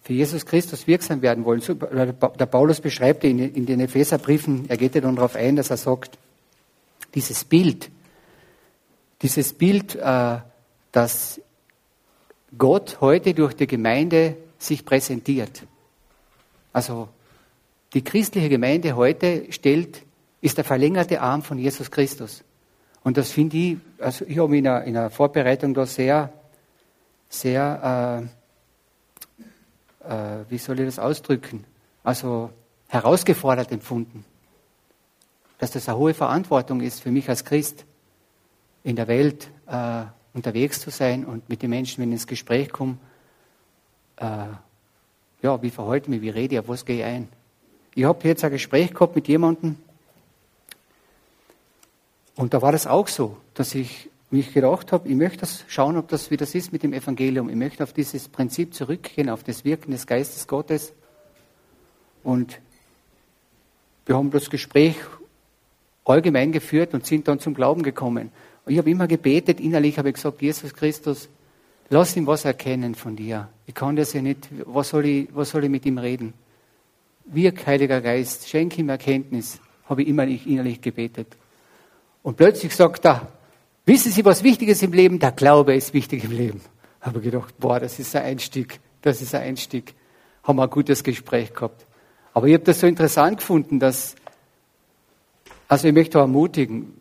für 0.04 0.14
Jesus 0.14 0.46
Christus 0.46 0.86
wirksam 0.86 1.24
werden 1.24 1.44
wollen. 1.44 1.64
Der 1.64 2.46
Paulus 2.46 2.82
beschreibt 2.82 3.24
in 3.24 3.66
den 3.66 3.80
Epheserbriefen, 3.80 4.70
er 4.70 4.78
geht 4.78 4.94
ja 4.94 5.02
dann 5.02 5.16
darauf 5.16 5.36
ein, 5.36 5.56
dass 5.56 5.72
er 5.72 5.78
sagt, 5.78 6.20
dieses 7.16 7.46
Bild, 7.46 7.90
dieses 9.24 9.54
Bild, 9.54 9.96
äh, 9.96 10.38
dass 10.92 11.42
Gott 12.58 13.00
heute 13.02 13.34
durch 13.34 13.54
die 13.54 13.68
Gemeinde 13.68 14.38
sich 14.58 14.86
präsentiert. 14.86 15.64
Also 16.74 17.10
die 17.94 18.04
christliche 18.04 18.50
Gemeinde 18.50 18.96
heute 18.96 19.52
stellt, 19.52 20.04
ist 20.42 20.58
der 20.58 20.64
verlängerte 20.64 21.22
Arm 21.22 21.44
von 21.44 21.58
Jesus 21.58 21.92
Christus. 21.92 22.44
Und 23.04 23.18
das 23.18 23.32
finde 23.32 23.58
ich, 23.58 23.78
also 24.00 24.26
ich 24.26 24.38
habe 24.38 24.50
mich 24.50 24.60
in 24.60 24.68
einer, 24.68 24.84
in 24.84 24.98
einer 24.98 25.10
Vorbereitung 25.10 25.74
da 25.74 25.86
sehr, 25.86 26.32
sehr, 27.30 28.30
äh, 30.06 30.14
äh, 30.14 30.46
wie 30.50 30.58
soll 30.58 30.80
ich 30.80 30.86
das 30.86 31.00
ausdrücken, 31.00 31.66
also 32.04 32.52
herausgefordert 32.88 33.72
empfunden. 33.72 34.26
Dass 35.58 35.72
das 35.72 35.88
eine 35.88 35.98
hohe 35.98 36.14
Verantwortung 36.14 36.82
ist 36.82 37.02
für 37.02 37.12
mich 37.12 37.28
als 37.30 37.46
Christ, 37.46 37.86
in 38.84 38.96
der 38.96 39.08
Welt 39.08 39.50
äh, 39.68 40.04
unterwegs 40.34 40.80
zu 40.80 40.90
sein 40.90 41.26
und 41.26 41.48
mit 41.50 41.62
den 41.62 41.70
Menschen, 41.70 42.02
wenn 42.02 42.10
ich 42.10 42.16
ins 42.16 42.28
Gespräch 42.28 42.72
komme, 42.72 42.98
äh, 44.18 44.46
ja, 45.42 45.62
wie 45.62 45.70
verhalte 45.70 46.06
ich 46.06 46.10
mich, 46.10 46.22
wie 46.22 46.30
rede 46.30 46.56
ich, 46.56 46.60
auf 46.60 46.68
was 46.68 46.86
gehe 46.86 47.00
ich 47.00 47.04
ein. 47.04 47.28
Ich 47.96 48.06
habe 48.06 48.28
jetzt 48.28 48.44
ein 48.44 48.52
Gespräch 48.52 48.94
gehabt 48.94 49.16
mit 49.16 49.28
jemandem, 49.28 49.78
und 52.36 52.54
da 52.54 52.62
war 52.62 52.72
das 52.72 52.88
auch 52.88 53.08
so, 53.08 53.38
dass 53.54 53.76
ich 53.76 54.10
mich 54.32 54.54
gedacht 54.54 54.94
habe, 54.94 55.10
ich 55.10 55.16
möchte 55.16 55.40
das 55.40 55.66
schauen, 55.68 55.98
ob 55.98 56.08
das 56.08 56.32
wie 56.32 56.38
das 56.38 56.56
ist 56.56 56.72
mit 56.72 56.84
dem 56.84 56.94
Evangelium. 56.94 57.50
Ich 57.50 57.56
möchte 57.56 57.84
auf 57.84 57.92
dieses 57.92 58.30
Prinzip 58.30 58.74
zurückgehen, 58.74 59.30
auf 59.30 59.44
das 59.44 59.66
Wirken 59.66 59.92
des 59.92 60.08
Geistes 60.08 60.48
Gottes. 60.48 60.94
Und 62.24 62.60
wir 64.06 64.16
haben 64.16 64.32
das 64.32 64.50
Gespräch 64.50 64.96
allgemein 66.06 66.52
geführt 66.52 66.94
und 66.94 67.06
sind 67.06 67.28
dann 67.28 67.40
zum 67.40 67.54
Glauben 67.54 67.84
gekommen. 67.84 68.32
Und 68.66 68.74
ich 68.74 68.78
habe 68.78 68.90
immer 68.90 69.08
gebetet, 69.08 69.60
innerlich 69.60 69.98
habe 69.98 70.10
ich 70.10 70.16
gesagt, 70.16 70.42
Jesus 70.42 70.74
Christus, 70.74 71.30
lass 71.90 72.16
ihm 72.16 72.28
was 72.28 72.46
erkennen 72.46 72.96
von 72.96 73.16
dir. 73.16 73.50
Ich 73.66 73.74
kann 73.74 73.96
das 73.96 74.14
ja 74.14 74.22
nicht, 74.22 74.50
was 74.66 74.90
soll 74.90 75.06
ich, 75.06 75.30
was 75.34 75.50
soll 75.50 75.64
ich 75.64 75.70
mit 75.70 75.86
ihm 75.86 75.98
reden? 75.98 76.34
Wirk, 77.26 77.66
Heiliger 77.66 78.02
Geist, 78.02 78.48
schenk 78.50 78.78
ihm 78.78 78.90
Erkenntnis, 78.90 79.60
habe 79.86 80.04
ich 80.04 80.08
immer 80.08 80.24
innerlich 80.24 80.82
gebetet. 80.82 81.38
Und 82.24 82.38
plötzlich 82.38 82.76
sagt 82.76 83.06
er, 83.06 83.28
wissen 83.86 84.12
Sie, 84.12 84.24
was 84.26 84.44
wichtig 84.44 84.70
ist 84.70 84.84
im 84.84 84.94
Leben? 84.94 85.20
Der 85.20 85.32
Glaube 85.32 85.76
ist 85.76 85.94
wichtig 85.94 86.24
im 86.24 86.32
Leben. 86.32 86.62
Habe 87.00 87.20
ich 87.20 87.26
gedacht, 87.26 87.56
boah, 87.60 87.80
das 87.80 87.98
ist 88.00 88.16
ein 88.16 88.24
Einstieg, 88.24 88.80
das 89.02 89.22
ist 89.22 89.34
ein 89.34 89.42
Einstieg. 89.42 89.96
Haben 90.44 90.58
wir 90.58 90.64
ein 90.64 90.70
gutes 90.70 91.04
Gespräch 91.04 91.54
gehabt. 91.54 91.86
Aber 92.34 92.48
ich 92.48 92.54
habe 92.54 92.64
das 92.64 92.80
so 92.80 92.88
interessant 92.88 93.38
gefunden, 93.38 93.80
dass, 93.80 94.16
also 95.68 95.88
ich 95.88 95.94
möchte 95.94 96.20
auch 96.20 96.24
ermutigen, 96.24 96.94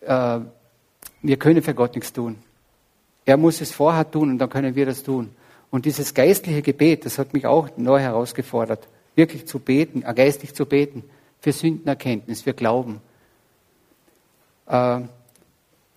äh, 0.00 0.40
wir 1.22 1.36
können 1.36 1.62
für 1.62 1.74
Gott 1.74 1.94
nichts 1.94 2.12
tun. 2.12 2.36
Er 3.24 3.36
muss 3.36 3.60
es 3.60 3.72
vorher 3.72 4.10
tun 4.10 4.30
und 4.30 4.38
dann 4.38 4.50
können 4.50 4.74
wir 4.74 4.86
das 4.86 5.02
tun. 5.02 5.30
Und 5.70 5.84
dieses 5.84 6.14
geistliche 6.14 6.62
Gebet, 6.62 7.04
das 7.04 7.18
hat 7.18 7.32
mich 7.32 7.46
auch 7.46 7.68
neu 7.76 7.98
herausgefordert, 7.98 8.86
wirklich 9.14 9.46
zu 9.46 9.58
beten, 9.58 10.04
äh, 10.06 10.14
geistlich 10.14 10.54
zu 10.54 10.64
beten, 10.64 11.02
für 11.40 11.52
Sündenerkenntnis, 11.52 12.42
für 12.42 12.54
Glauben. 12.54 13.00
Äh, 14.66 15.00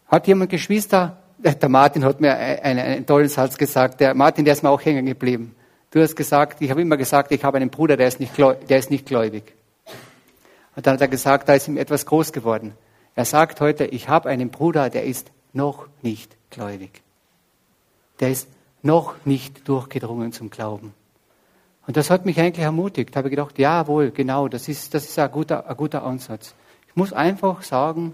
hat 0.08 0.28
jemand 0.28 0.50
Geschwister? 0.50 1.18
Äh, 1.44 1.56
der 1.56 1.70
Martin 1.70 2.04
hat 2.04 2.20
mir 2.20 2.36
einen, 2.36 2.80
einen 2.80 3.06
tollen 3.06 3.30
Satz 3.30 3.58
gesagt. 3.58 4.00
Der 4.00 4.14
Martin, 4.16 4.44
der 4.44 4.54
ist 4.54 4.64
mir 4.64 4.70
auch 4.70 4.84
hängen 4.84 5.06
geblieben. 5.06 5.56
Du 5.92 6.02
hast 6.02 6.16
gesagt, 6.16 6.62
ich 6.62 6.70
habe 6.70 6.82
immer 6.82 6.98
gesagt, 6.98 7.32
ich 7.32 7.44
habe 7.44 7.58
einen 7.58 7.70
Bruder, 7.70 7.98
der 7.98 8.08
ist 8.08 8.20
nicht, 8.20 8.38
der 8.38 8.78
ist 8.78 8.92
nicht 8.92 9.06
gläubig. 9.06 9.54
Und 10.76 10.86
dann 10.86 10.96
hat 10.96 11.02
er 11.02 11.08
gesagt, 11.08 11.50
da 11.50 11.54
ist 11.54 11.68
ihm 11.68 11.78
etwas 11.78 12.06
groß 12.06 12.32
geworden. 12.32 12.74
Er 13.16 13.26
sagt 13.26 13.62
heute, 13.62 13.86
ich 13.86 14.10
habe 14.10 14.30
einen 14.30 14.50
Bruder, 14.50 14.90
der 14.90 15.04
ist 15.04 15.32
noch 15.54 15.88
nicht 16.02 16.36
gläubig. 16.50 17.02
Der 18.20 18.32
ist 18.32 18.48
noch 18.82 19.16
nicht 19.26 19.68
durchgedrungen 19.68 20.32
zum 20.32 20.50
Glauben. 20.50 20.94
Und 21.88 21.98
das 21.98 22.10
hat 22.10 22.26
mich 22.26 22.40
eigentlich 22.40 22.64
ermutigt. 22.64 23.16
Habe 23.16 23.30
gedacht, 23.30 23.58
jawohl, 23.58 24.12
genau, 24.12 24.48
das 24.48 24.68
ist, 24.68 24.94
das 24.94 25.06
ist 25.06 25.18
ein 25.18 25.32
guter, 25.32 25.68
ein 25.68 25.76
guter 25.76 26.04
Ansatz. 26.04 26.54
Ich 26.88 26.96
muss 26.96 27.14
einfach 27.14 27.64
sagen, 27.64 28.14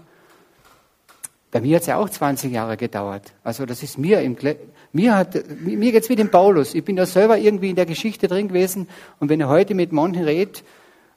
bei 1.50 1.60
mir 1.60 1.76
hat 1.76 1.82
es 1.82 1.86
ja 1.86 1.96
auch 1.96 2.08
20 2.08 2.52
Jahre 2.52 2.76
gedauert. 2.76 3.32
Also 3.42 3.66
das 3.66 3.82
ist 3.82 3.98
mir 3.98 4.20
im 4.20 4.36
mir 4.92 5.14
hat 5.14 5.34
mir 5.60 5.92
geht's 5.92 6.08
wie 6.08 6.16
dem 6.16 6.30
Paulus. 6.30 6.74
Ich 6.74 6.84
bin 6.84 6.96
da 6.96 7.06
selber 7.06 7.38
irgendwie 7.38 7.70
in 7.70 7.76
der 7.76 7.86
Geschichte 7.86 8.28
drin 8.28 8.48
gewesen 8.48 8.88
und 9.20 9.28
wenn 9.28 9.40
er 9.40 9.48
heute 9.48 9.74
mit 9.74 9.92
manchen 9.92 10.24
redet 10.24 10.64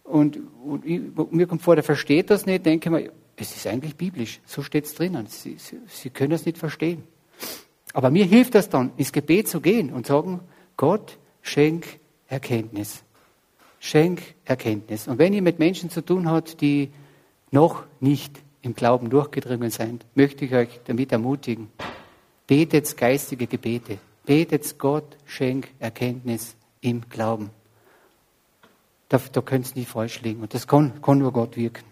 und, 0.03 0.39
und 0.63 0.85
ich, 0.85 1.01
mir 1.31 1.47
kommt 1.47 1.61
vor, 1.61 1.75
der 1.75 1.83
versteht 1.83 2.29
das 2.29 2.45
nicht, 2.45 2.65
denke 2.65 2.89
ich 2.89 2.91
mir, 2.91 3.11
es 3.39 3.55
ist 3.55 3.67
eigentlich 3.67 3.95
biblisch. 3.95 4.39
So 4.45 4.63
steht 4.63 4.85
es 4.85 4.95
drinnen. 4.95 5.27
Sie, 5.27 5.55
Sie, 5.57 5.77
Sie 5.87 6.09
können 6.09 6.31
das 6.31 6.45
nicht 6.45 6.57
verstehen. 6.57 7.03
Aber 7.93 8.11
mir 8.11 8.25
hilft 8.25 8.55
das 8.55 8.69
dann, 8.69 8.91
ins 8.97 9.11
Gebet 9.11 9.47
zu 9.47 9.61
gehen 9.61 9.91
und 9.91 10.07
sagen, 10.07 10.41
Gott, 10.77 11.17
schenk 11.41 11.99
Erkenntnis. 12.27 13.03
Schenk 13.79 14.21
Erkenntnis. 14.45 15.07
Und 15.07 15.17
wenn 15.17 15.33
ihr 15.33 15.41
mit 15.41 15.59
Menschen 15.59 15.89
zu 15.89 16.01
tun 16.01 16.29
habt, 16.29 16.61
die 16.61 16.91
noch 17.51 17.83
nicht 17.99 18.39
im 18.61 18.75
Glauben 18.75 19.09
durchgedrungen 19.09 19.71
seid, 19.71 20.05
möchte 20.15 20.45
ich 20.45 20.53
euch 20.53 20.81
damit 20.85 21.11
ermutigen. 21.11 21.69
Betet 22.45 22.95
geistige 22.97 23.47
Gebete. 23.47 23.97
Betet 24.25 24.77
Gott, 24.77 25.17
schenk 25.25 25.69
Erkenntnis 25.79 26.55
im 26.81 27.09
Glauben. 27.09 27.49
Da, 29.07 29.19
da 29.31 29.41
könnt 29.41 29.69
ihr 29.71 29.79
nicht 29.79 29.89
falsch 29.89 30.21
liegen. 30.21 30.41
Und 30.41 30.53
das 30.53 30.67
kann, 30.67 31.01
kann 31.01 31.17
nur 31.17 31.33
Gott 31.33 31.57
wirken. 31.57 31.88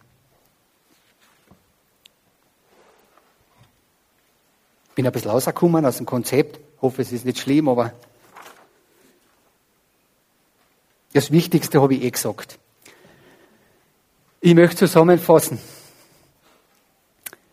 Bin 4.98 5.06
ein 5.06 5.12
bisschen 5.12 5.30
rausgekommen 5.30 5.86
aus 5.86 5.98
dem 5.98 6.08
Konzept. 6.08 6.60
Hoffe, 6.82 7.04
es 7.04 7.12
ist 7.12 7.24
nicht 7.24 7.38
schlimm, 7.38 7.70
aber 7.70 7.94
das 11.14 11.30
Wichtigste 11.30 11.80
habe 11.80 11.94
ich 11.94 12.02
eh 12.02 12.10
gesagt. 12.10 12.58
Ich 14.42 14.56
möchte 14.56 14.76
zusammenfassen. 14.78 15.60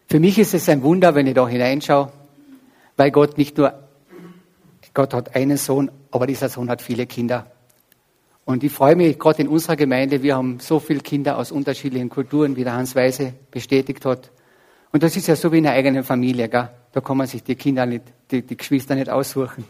Für 0.09 0.21
mich 0.21 0.39
ist 0.39 0.55
es 0.55 0.71
ein 0.71 0.83
Wunder, 0.83 1.15
wenn 1.15 1.27
ich 1.27 1.35
da 1.35 1.47
hineinschaue, 1.47 2.11
weil 2.97 3.11
Gott 3.11 3.37
nicht 3.37 3.59
nur, 3.59 3.75
Gott 4.95 5.13
hat 5.13 5.37
einen 5.37 5.59
Sohn, 5.59 5.91
aber 6.13 6.27
dieser 6.27 6.49
Sohn 6.49 6.71
hat 6.71 6.81
viele 6.81 7.05
Kinder. 7.05 7.53
Und 8.47 8.65
ich 8.65 8.73
freue 8.73 8.97
mich 8.97 9.19
gerade 9.19 9.43
in 9.43 9.49
unserer 9.49 9.77
Gemeinde, 9.77 10.23
wir 10.23 10.35
haben 10.35 10.61
so 10.61 10.81
viele 10.81 11.01
Kinder 11.01 11.37
aus 11.37 11.53
unterschiedlichen 11.53 12.09
Kulturen, 12.09 12.57
wie 12.57 12.65
der 12.65 12.73
Hans 12.73 12.97
Weise 12.97 13.35
bestätigt 13.51 14.07
hat. 14.07 14.31
Und 14.93 15.03
das 15.03 15.15
ist 15.15 15.27
ja 15.27 15.37
so 15.37 15.53
wie 15.53 15.59
in 15.59 15.67
einer 15.67 15.77
eigenen 15.77 16.05
Familie, 16.05 16.49
gell? 16.49 16.71
Da 16.95 17.01
kann 17.01 17.17
man 17.17 17.27
sich 17.27 17.43
die 17.43 17.57
Kinder 17.57 17.87
nicht, 17.87 18.05
die, 18.31 18.43
die 18.43 18.57
Geschwister 18.57 18.95
nicht 18.95 19.11
aussuchen. 19.11 19.65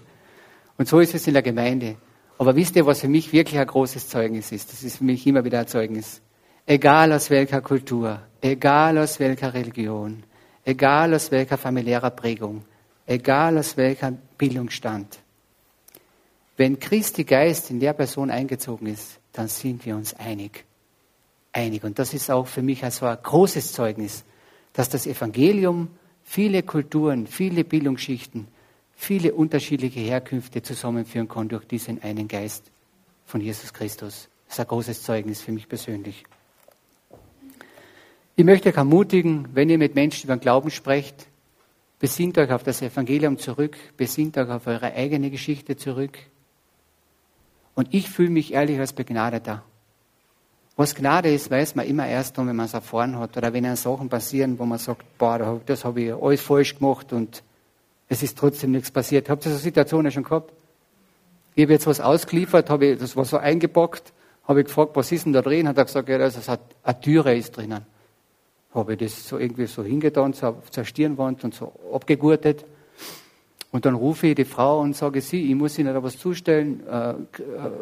Und 0.76 0.86
so 0.86 1.00
ist 1.00 1.14
es 1.14 1.26
in 1.26 1.32
der 1.32 1.42
Gemeinde. 1.42 1.96
Aber 2.36 2.54
wisst 2.54 2.76
ihr, 2.76 2.84
was 2.84 3.00
für 3.00 3.08
mich 3.08 3.32
wirklich 3.32 3.58
ein 3.58 3.66
großes 3.66 4.10
Zeugnis 4.10 4.52
ist? 4.52 4.70
Das 4.70 4.82
ist 4.82 4.98
für 4.98 5.04
mich 5.04 5.26
immer 5.26 5.42
wieder 5.42 5.60
ein 5.60 5.66
Zeugnis. 5.66 6.20
Egal 6.66 7.14
aus 7.14 7.30
welcher 7.30 7.62
Kultur, 7.62 8.20
egal 8.42 8.98
aus 8.98 9.20
welcher 9.20 9.54
Religion, 9.54 10.22
egal 10.66 11.14
aus 11.14 11.30
welcher 11.30 11.56
familiärer 11.56 12.10
Prägung, 12.10 12.62
egal 13.06 13.56
aus 13.56 13.78
welcher 13.78 14.12
Bildungsstand. 14.36 15.18
Wenn 16.58 16.78
Christi 16.78 17.24
Geist 17.24 17.70
in 17.70 17.80
der 17.80 17.94
Person 17.94 18.30
eingezogen 18.30 18.86
ist, 18.86 19.18
dann 19.32 19.48
sind 19.48 19.86
wir 19.86 19.96
uns 19.96 20.12
einig. 20.12 20.66
Einig. 21.52 21.84
Und 21.84 21.98
das 21.98 22.12
ist 22.12 22.30
auch 22.30 22.46
für 22.46 22.62
mich 22.62 22.84
also 22.84 23.06
ein 23.06 23.16
großes 23.22 23.72
Zeugnis, 23.72 24.24
dass 24.74 24.90
das 24.90 25.06
Evangelium 25.06 25.88
viele 26.24 26.62
Kulturen, 26.62 27.26
viele 27.26 27.62
Bildungsschichten, 27.62 28.48
viele 28.96 29.34
unterschiedliche 29.34 30.00
Herkünfte 30.00 30.62
zusammenführen 30.62 31.28
kann 31.28 31.48
durch 31.48 31.64
diesen 31.66 32.02
einen 32.02 32.26
Geist 32.26 32.72
von 33.26 33.40
Jesus 33.40 33.72
Christus. 33.72 34.28
Das 34.46 34.54
ist 34.54 34.60
ein 34.60 34.66
großes 34.66 35.02
Zeugnis 35.02 35.40
für 35.40 35.52
mich 35.52 35.68
persönlich. 35.68 36.24
Ich 38.36 38.44
möchte 38.44 38.70
euch 38.70 38.76
ermutigen, 38.76 39.48
wenn 39.54 39.70
ihr 39.70 39.78
mit 39.78 39.94
Menschen 39.94 40.26
über 40.26 40.36
den 40.36 40.40
Glauben 40.40 40.70
sprecht, 40.70 41.28
besinnt 42.00 42.36
euch 42.36 42.50
auf 42.50 42.64
das 42.64 42.82
Evangelium 42.82 43.38
zurück, 43.38 43.76
besinnt 43.96 44.36
euch 44.36 44.48
auf 44.48 44.66
eure 44.66 44.92
eigene 44.92 45.30
Geschichte 45.30 45.76
zurück. 45.76 46.18
Und 47.76 47.94
ich 47.94 48.08
fühle 48.08 48.30
mich 48.30 48.52
ehrlich 48.52 48.78
als 48.78 48.92
Begnadeter. 48.92 49.64
Was 50.76 50.94
Gnade 50.94 51.32
ist, 51.32 51.50
weiß 51.50 51.76
man 51.76 51.86
immer 51.86 52.06
erst 52.06 52.36
dann, 52.36 52.48
wenn 52.48 52.56
man 52.56 52.66
es 52.66 52.74
erfahren 52.74 53.18
hat 53.18 53.36
oder 53.36 53.52
wenn 53.52 53.64
einem 53.64 53.76
Sachen 53.76 54.08
passieren, 54.08 54.58
wo 54.58 54.64
man 54.64 54.78
sagt, 54.78 55.04
boah, 55.18 55.60
das 55.64 55.84
habe 55.84 56.02
ich 56.02 56.12
alles 56.12 56.40
falsch 56.40 56.78
gemacht 56.78 57.12
und 57.12 57.42
es 58.08 58.22
ist 58.22 58.36
trotzdem 58.36 58.72
nichts 58.72 58.90
passiert. 58.90 59.28
Habt 59.30 59.46
ihr 59.46 59.52
so 59.52 59.58
Situationen 59.58 60.10
schon 60.10 60.24
gehabt? 60.24 60.52
Ich 61.54 61.62
habe 61.62 61.72
jetzt 61.72 61.86
was 61.86 62.00
ausgeliefert, 62.00 62.70
habe 62.70 62.86
ich, 62.86 62.98
das 62.98 63.16
war 63.16 63.24
so 63.24 63.36
eingepackt, 63.36 64.12
habe 64.48 64.60
ich 64.60 64.66
gefragt, 64.66 64.90
was 64.94 65.12
ist 65.12 65.26
denn 65.26 65.32
da 65.32 65.42
drin? 65.42 65.68
Hat 65.68 65.78
er 65.78 65.84
gesagt, 65.84 66.08
ja, 66.08 66.18
das 66.18 66.48
hat, 66.48 66.60
eine 66.82 67.00
Türe 67.00 67.36
ist 67.36 67.56
drinnen 67.56 67.86
habe 68.74 68.94
ich 68.94 68.98
das 68.98 69.28
so 69.28 69.38
irgendwie 69.38 69.66
so 69.66 69.84
hingetan 69.84 70.34
zur, 70.34 70.60
zur 70.70 70.84
Stirnwand 70.84 71.44
und 71.44 71.54
so 71.54 71.72
abgegurtet. 71.92 72.64
Und 73.70 73.86
dann 73.86 73.94
rufe 73.94 74.28
ich 74.28 74.34
die 74.34 74.44
Frau 74.44 74.80
und 74.80 74.96
sage 74.96 75.20
sie, 75.20 75.50
ich 75.50 75.54
muss 75.54 75.78
Ihnen 75.78 75.94
da 75.94 76.02
was 76.02 76.18
zustellen. 76.18 76.86
Äh, 76.86 77.10
äh, 77.10 77.16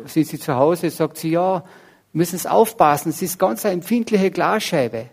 sind 0.07 0.27
Sie 0.27 0.39
zu 0.39 0.55
Hause? 0.55 0.91
Sagt 0.91 1.19
sie, 1.19 1.31
ja, 1.31 1.65
müssen 2.13 2.39
Sie 2.39 2.51
aufpassen, 2.51 3.11
es 3.11 3.23
ist 3.23 3.39
ganz 3.39 3.65
eine 3.65 3.75
empfindliche 3.75 4.31
Glasscheibe. 4.31 5.09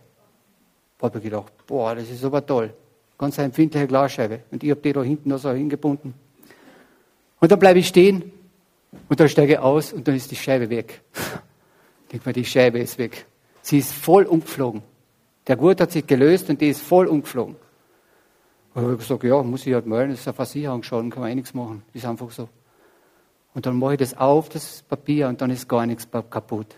Da 0.97 1.07
habe 1.07 1.17
ich 1.19 1.23
gedacht, 1.23 1.53
boah, 1.65 1.95
das 1.95 2.09
ist 2.09 2.23
aber 2.23 2.45
toll. 2.45 2.73
Ganz 3.17 3.39
eine 3.39 3.47
empfindliche 3.47 3.87
Glasscheibe. 3.87 4.41
Und 4.51 4.63
ich 4.63 4.71
habe 4.71 4.81
die 4.81 4.93
da 4.93 5.01
hinten 5.01 5.29
noch 5.29 5.39
so 5.39 5.51
hingebunden. 5.51 6.13
Und 7.39 7.51
dann 7.51 7.59
bleibe 7.59 7.79
ich 7.79 7.87
stehen 7.87 8.31
und 9.07 9.19
dann 9.19 9.29
steige 9.29 9.53
ich 9.53 9.59
aus 9.59 9.93
und 9.93 10.07
dann 10.07 10.15
ist 10.15 10.29
die 10.31 10.35
Scheibe 10.35 10.69
weg. 10.69 11.01
Denk 12.11 12.25
mal, 12.25 12.33
die 12.33 12.45
Scheibe 12.45 12.79
ist 12.79 12.97
weg. 12.97 13.25
Sie 13.61 13.77
ist 13.77 13.93
voll 13.93 14.23
umgeflogen. 14.23 14.81
Der 15.47 15.55
Gurt 15.55 15.79
hat 15.81 15.91
sich 15.91 16.05
gelöst 16.05 16.49
und 16.49 16.59
die 16.59 16.69
ist 16.69 16.81
voll 16.81 17.07
umgeflogen. 17.07 17.55
Und 18.73 18.81
ich 18.81 18.87
habe 18.87 18.97
gesagt, 18.97 19.23
ja, 19.23 19.41
muss 19.41 19.65
ich 19.65 19.73
halt 19.73 19.85
melden, 19.85 20.11
das 20.11 20.21
ist 20.21 20.27
eine 20.27 20.33
Versicherung 20.33 20.83
schon, 20.83 21.09
kann 21.09 21.21
man 21.21 21.31
eh 21.31 21.35
nichts 21.35 21.53
machen. 21.53 21.83
Ist 21.93 22.05
einfach 22.05 22.29
so. 22.31 22.49
Und 23.53 23.65
dann 23.65 23.77
mache 23.77 23.93
ich 23.93 23.99
das 23.99 24.15
auf, 24.15 24.49
das 24.49 24.83
Papier, 24.83 25.27
und 25.27 25.41
dann 25.41 25.49
ist 25.49 25.67
gar 25.67 25.85
nichts 25.85 26.07
kaputt. 26.11 26.75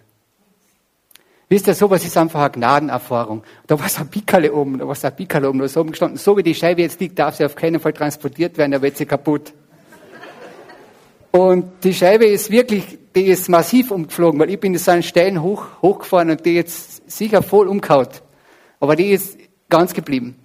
Wisst 1.52 1.68
ihr, 1.68 1.76
sowas 1.76 2.06
ist 2.06 2.16
einfach 2.16 2.40
eine 2.40 2.52
Gnadenerfahrung. 2.52 3.44
Da 3.68 3.78
war 3.78 3.90
so 3.90 4.04
ein 4.04 4.08
Pickerle 4.08 4.54
oben, 4.54 4.80
da 4.80 4.88
war 4.88 4.96
so 4.96 5.08
ein 5.08 5.14
Pickerle 5.18 5.50
oben, 5.50 5.60
da 5.60 5.66
ist 5.66 5.76
oben 5.76 5.90
gestanden, 5.90 6.18
so 6.18 6.38
wie 6.38 6.44
die 6.44 6.56
Scheibe 6.56 6.82
jetzt 6.82 7.02
liegt, 7.02 7.20
darf 7.20 7.36
sie 7.36 7.44
auf 7.44 7.56
keinen 7.56 7.82
Fall 7.82 7.92
transportiert 7.92 8.58
werden, 8.58 8.72
da 8.72 8.82
wird 8.82 8.96
sie 8.96 9.06
kaputt. 9.06 9.52
Und 11.32 11.66
die 11.84 11.94
Scheibe 11.94 12.26
ist 12.26 12.52
wirklich, 12.52 12.98
die 13.14 13.26
ist 13.26 13.50
massiv 13.50 13.92
umgeflogen, 13.92 14.40
weil 14.40 14.50
ich 14.50 14.62
bin 14.62 14.78
so 14.78 14.92
einen 14.92 15.04
Stein 15.04 15.42
hoch, 15.42 15.66
hochgefahren 15.82 16.30
und 16.30 16.46
die 16.46 16.54
jetzt 16.54 17.12
sicher 17.12 17.44
voll 17.44 17.68
umgehaut. 17.68 18.22
Aber 18.80 18.96
die 18.96 19.10
ist 19.10 19.38
ganz 19.68 19.94
geblieben. 19.94 20.38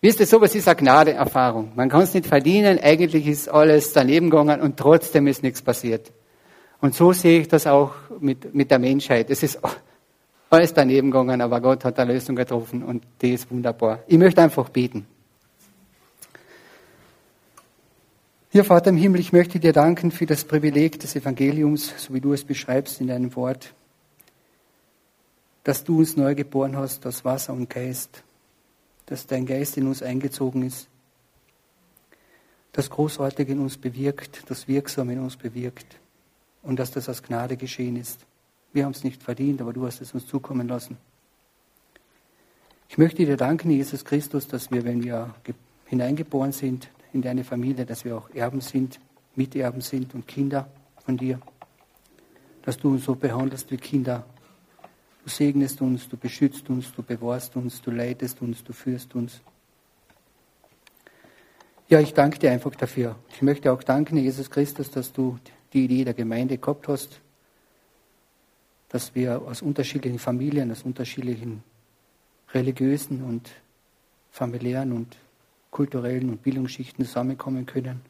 Wisst 0.00 0.18
ihr, 0.18 0.26
sowas 0.26 0.56
ist 0.56 0.66
eine 0.66 0.74
Gnadeerfahrung. 0.74 1.70
Man 1.76 1.88
kann 1.88 2.02
es 2.02 2.14
nicht 2.14 2.26
verdienen, 2.26 2.80
eigentlich 2.82 3.28
ist 3.28 3.48
alles 3.48 3.92
daneben 3.92 4.28
gegangen 4.28 4.60
und 4.60 4.76
trotzdem 4.76 5.28
ist 5.28 5.44
nichts 5.44 5.62
passiert. 5.62 6.10
Und 6.80 6.96
so 6.96 7.12
sehe 7.12 7.42
ich 7.42 7.46
das 7.46 7.68
auch 7.68 7.92
mit, 8.18 8.56
mit 8.56 8.72
der 8.72 8.80
Menschheit. 8.80 9.30
Es 9.30 9.44
ist 9.44 9.60
alles 10.50 10.72
daneben 10.72 11.10
gegangen, 11.10 11.40
aber 11.40 11.60
Gott 11.60 11.84
hat 11.84 11.98
eine 11.98 12.12
Lösung 12.12 12.36
getroffen 12.36 12.82
und 12.82 13.04
die 13.20 13.34
ist 13.34 13.50
wunderbar. 13.50 14.00
Ich 14.06 14.18
möchte 14.18 14.40
einfach 14.42 14.68
beten. 14.68 15.06
Hier, 18.50 18.64
Vater 18.64 18.88
im 18.90 18.96
Himmel, 18.96 19.20
ich 19.20 19.32
möchte 19.32 19.60
dir 19.60 19.74
danken 19.74 20.10
für 20.10 20.24
das 20.24 20.44
Privileg 20.44 20.98
des 21.00 21.14
Evangeliums, 21.14 21.92
so 21.98 22.14
wie 22.14 22.20
du 22.20 22.32
es 22.32 22.44
beschreibst 22.44 22.98
in 23.00 23.08
deinem 23.08 23.36
Wort, 23.36 23.74
dass 25.64 25.84
du 25.84 25.98
uns 25.98 26.16
neu 26.16 26.34
geboren 26.34 26.74
hast 26.76 27.04
aus 27.06 27.26
Wasser 27.26 27.52
und 27.52 27.68
Geist, 27.68 28.22
dass 29.04 29.26
dein 29.26 29.44
Geist 29.44 29.76
in 29.76 29.86
uns 29.86 30.02
eingezogen 30.02 30.62
ist, 30.62 30.88
das 32.72 32.88
Großartige 32.88 33.52
in 33.52 33.58
uns 33.58 33.76
bewirkt, 33.76 34.44
das 34.48 34.66
Wirksame 34.66 35.12
in 35.12 35.20
uns 35.20 35.36
bewirkt 35.36 35.98
und 36.62 36.78
dass 36.78 36.90
das 36.90 37.08
aus 37.10 37.22
Gnade 37.22 37.58
geschehen 37.58 37.96
ist. 37.96 38.24
Wir 38.72 38.84
haben 38.84 38.92
es 38.92 39.04
nicht 39.04 39.22
verdient, 39.22 39.60
aber 39.60 39.72
du 39.72 39.86
hast 39.86 40.00
es 40.00 40.14
uns 40.14 40.26
zukommen 40.26 40.68
lassen. 40.68 40.96
Ich 42.88 42.98
möchte 42.98 43.24
dir 43.24 43.36
danken, 43.36 43.70
Jesus 43.70 44.04
Christus, 44.04 44.48
dass 44.48 44.70
wir, 44.70 44.84
wenn 44.84 45.02
wir 45.02 45.34
hineingeboren 45.86 46.52
sind, 46.52 46.90
in 47.12 47.22
deine 47.22 47.44
Familie, 47.44 47.86
dass 47.86 48.04
wir 48.04 48.16
auch 48.16 48.30
Erben 48.34 48.60
sind, 48.60 49.00
Miterben 49.34 49.80
sind 49.80 50.14
und 50.14 50.26
Kinder 50.26 50.68
von 51.04 51.16
dir. 51.16 51.40
Dass 52.62 52.76
du 52.76 52.90
uns 52.90 53.04
so 53.04 53.14
behandelst 53.14 53.70
wie 53.70 53.76
Kinder. 53.76 54.24
Du 55.24 55.30
segnest 55.30 55.80
uns, 55.80 56.08
du 56.08 56.16
beschützt 56.16 56.68
uns, 56.70 56.92
du 56.92 57.02
bewahrst 57.02 57.56
uns, 57.56 57.80
du 57.82 57.90
leitest 57.90 58.42
uns, 58.42 58.64
du 58.64 58.72
führst 58.72 59.14
uns. 59.14 59.40
Ja, 61.88 62.00
ich 62.00 62.12
danke 62.12 62.38
dir 62.38 62.50
einfach 62.50 62.74
dafür. 62.74 63.16
Ich 63.30 63.40
möchte 63.40 63.72
auch 63.72 63.82
danken, 63.82 64.18
Jesus 64.18 64.50
Christus, 64.50 64.90
dass 64.90 65.12
du 65.12 65.38
die 65.72 65.84
Idee 65.84 66.04
der 66.04 66.14
Gemeinde 66.14 66.58
gehabt 66.58 66.88
hast, 66.88 67.20
dass 68.88 69.14
wir 69.14 69.42
aus 69.42 69.62
unterschiedlichen 69.62 70.18
Familien, 70.18 70.70
aus 70.70 70.82
unterschiedlichen 70.82 71.62
religiösen 72.52 73.22
und 73.22 73.50
familiären 74.30 74.92
und 74.92 75.16
kulturellen 75.70 76.30
und 76.30 76.42
Bildungsschichten 76.42 77.04
zusammenkommen 77.04 77.66
können 77.66 78.00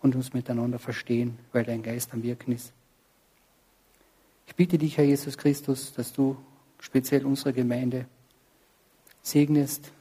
und 0.00 0.16
uns 0.16 0.32
miteinander 0.32 0.78
verstehen, 0.78 1.38
weil 1.52 1.64
dein 1.64 1.82
Geist 1.82 2.12
am 2.12 2.22
Wirken 2.22 2.52
ist. 2.52 2.72
Ich 4.46 4.56
bitte 4.56 4.78
dich, 4.78 4.96
Herr 4.96 5.04
Jesus 5.04 5.36
Christus, 5.36 5.92
dass 5.92 6.12
du 6.12 6.36
speziell 6.78 7.24
unsere 7.26 7.52
Gemeinde 7.52 8.06
segnest, 9.22 9.92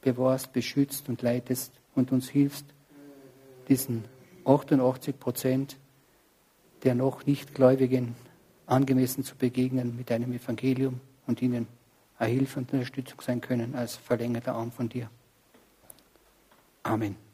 bewahrst, 0.00 0.52
beschützt 0.52 1.08
und 1.08 1.22
leitest 1.22 1.72
und 1.94 2.12
uns 2.12 2.28
hilfst, 2.28 2.66
diesen 3.68 4.04
88 4.44 5.18
Prozent 5.18 5.76
der 6.82 6.94
noch 6.94 7.26
nicht 7.26 7.54
Gläubigen 7.54 8.14
angemessen 8.66 9.24
zu 9.24 9.36
begegnen 9.36 9.96
mit 9.96 10.10
deinem 10.10 10.32
Evangelium 10.32 11.00
und 11.26 11.40
ihnen 11.42 11.66
eine 12.18 12.30
Hilfe 12.30 12.60
und 12.60 12.72
Unterstützung 12.72 13.20
sein 13.20 13.40
können 13.40 13.74
als 13.74 13.96
verlängerter 13.96 14.54
Arm 14.54 14.72
von 14.72 14.88
dir. 14.88 15.10
Amen. 16.82 17.25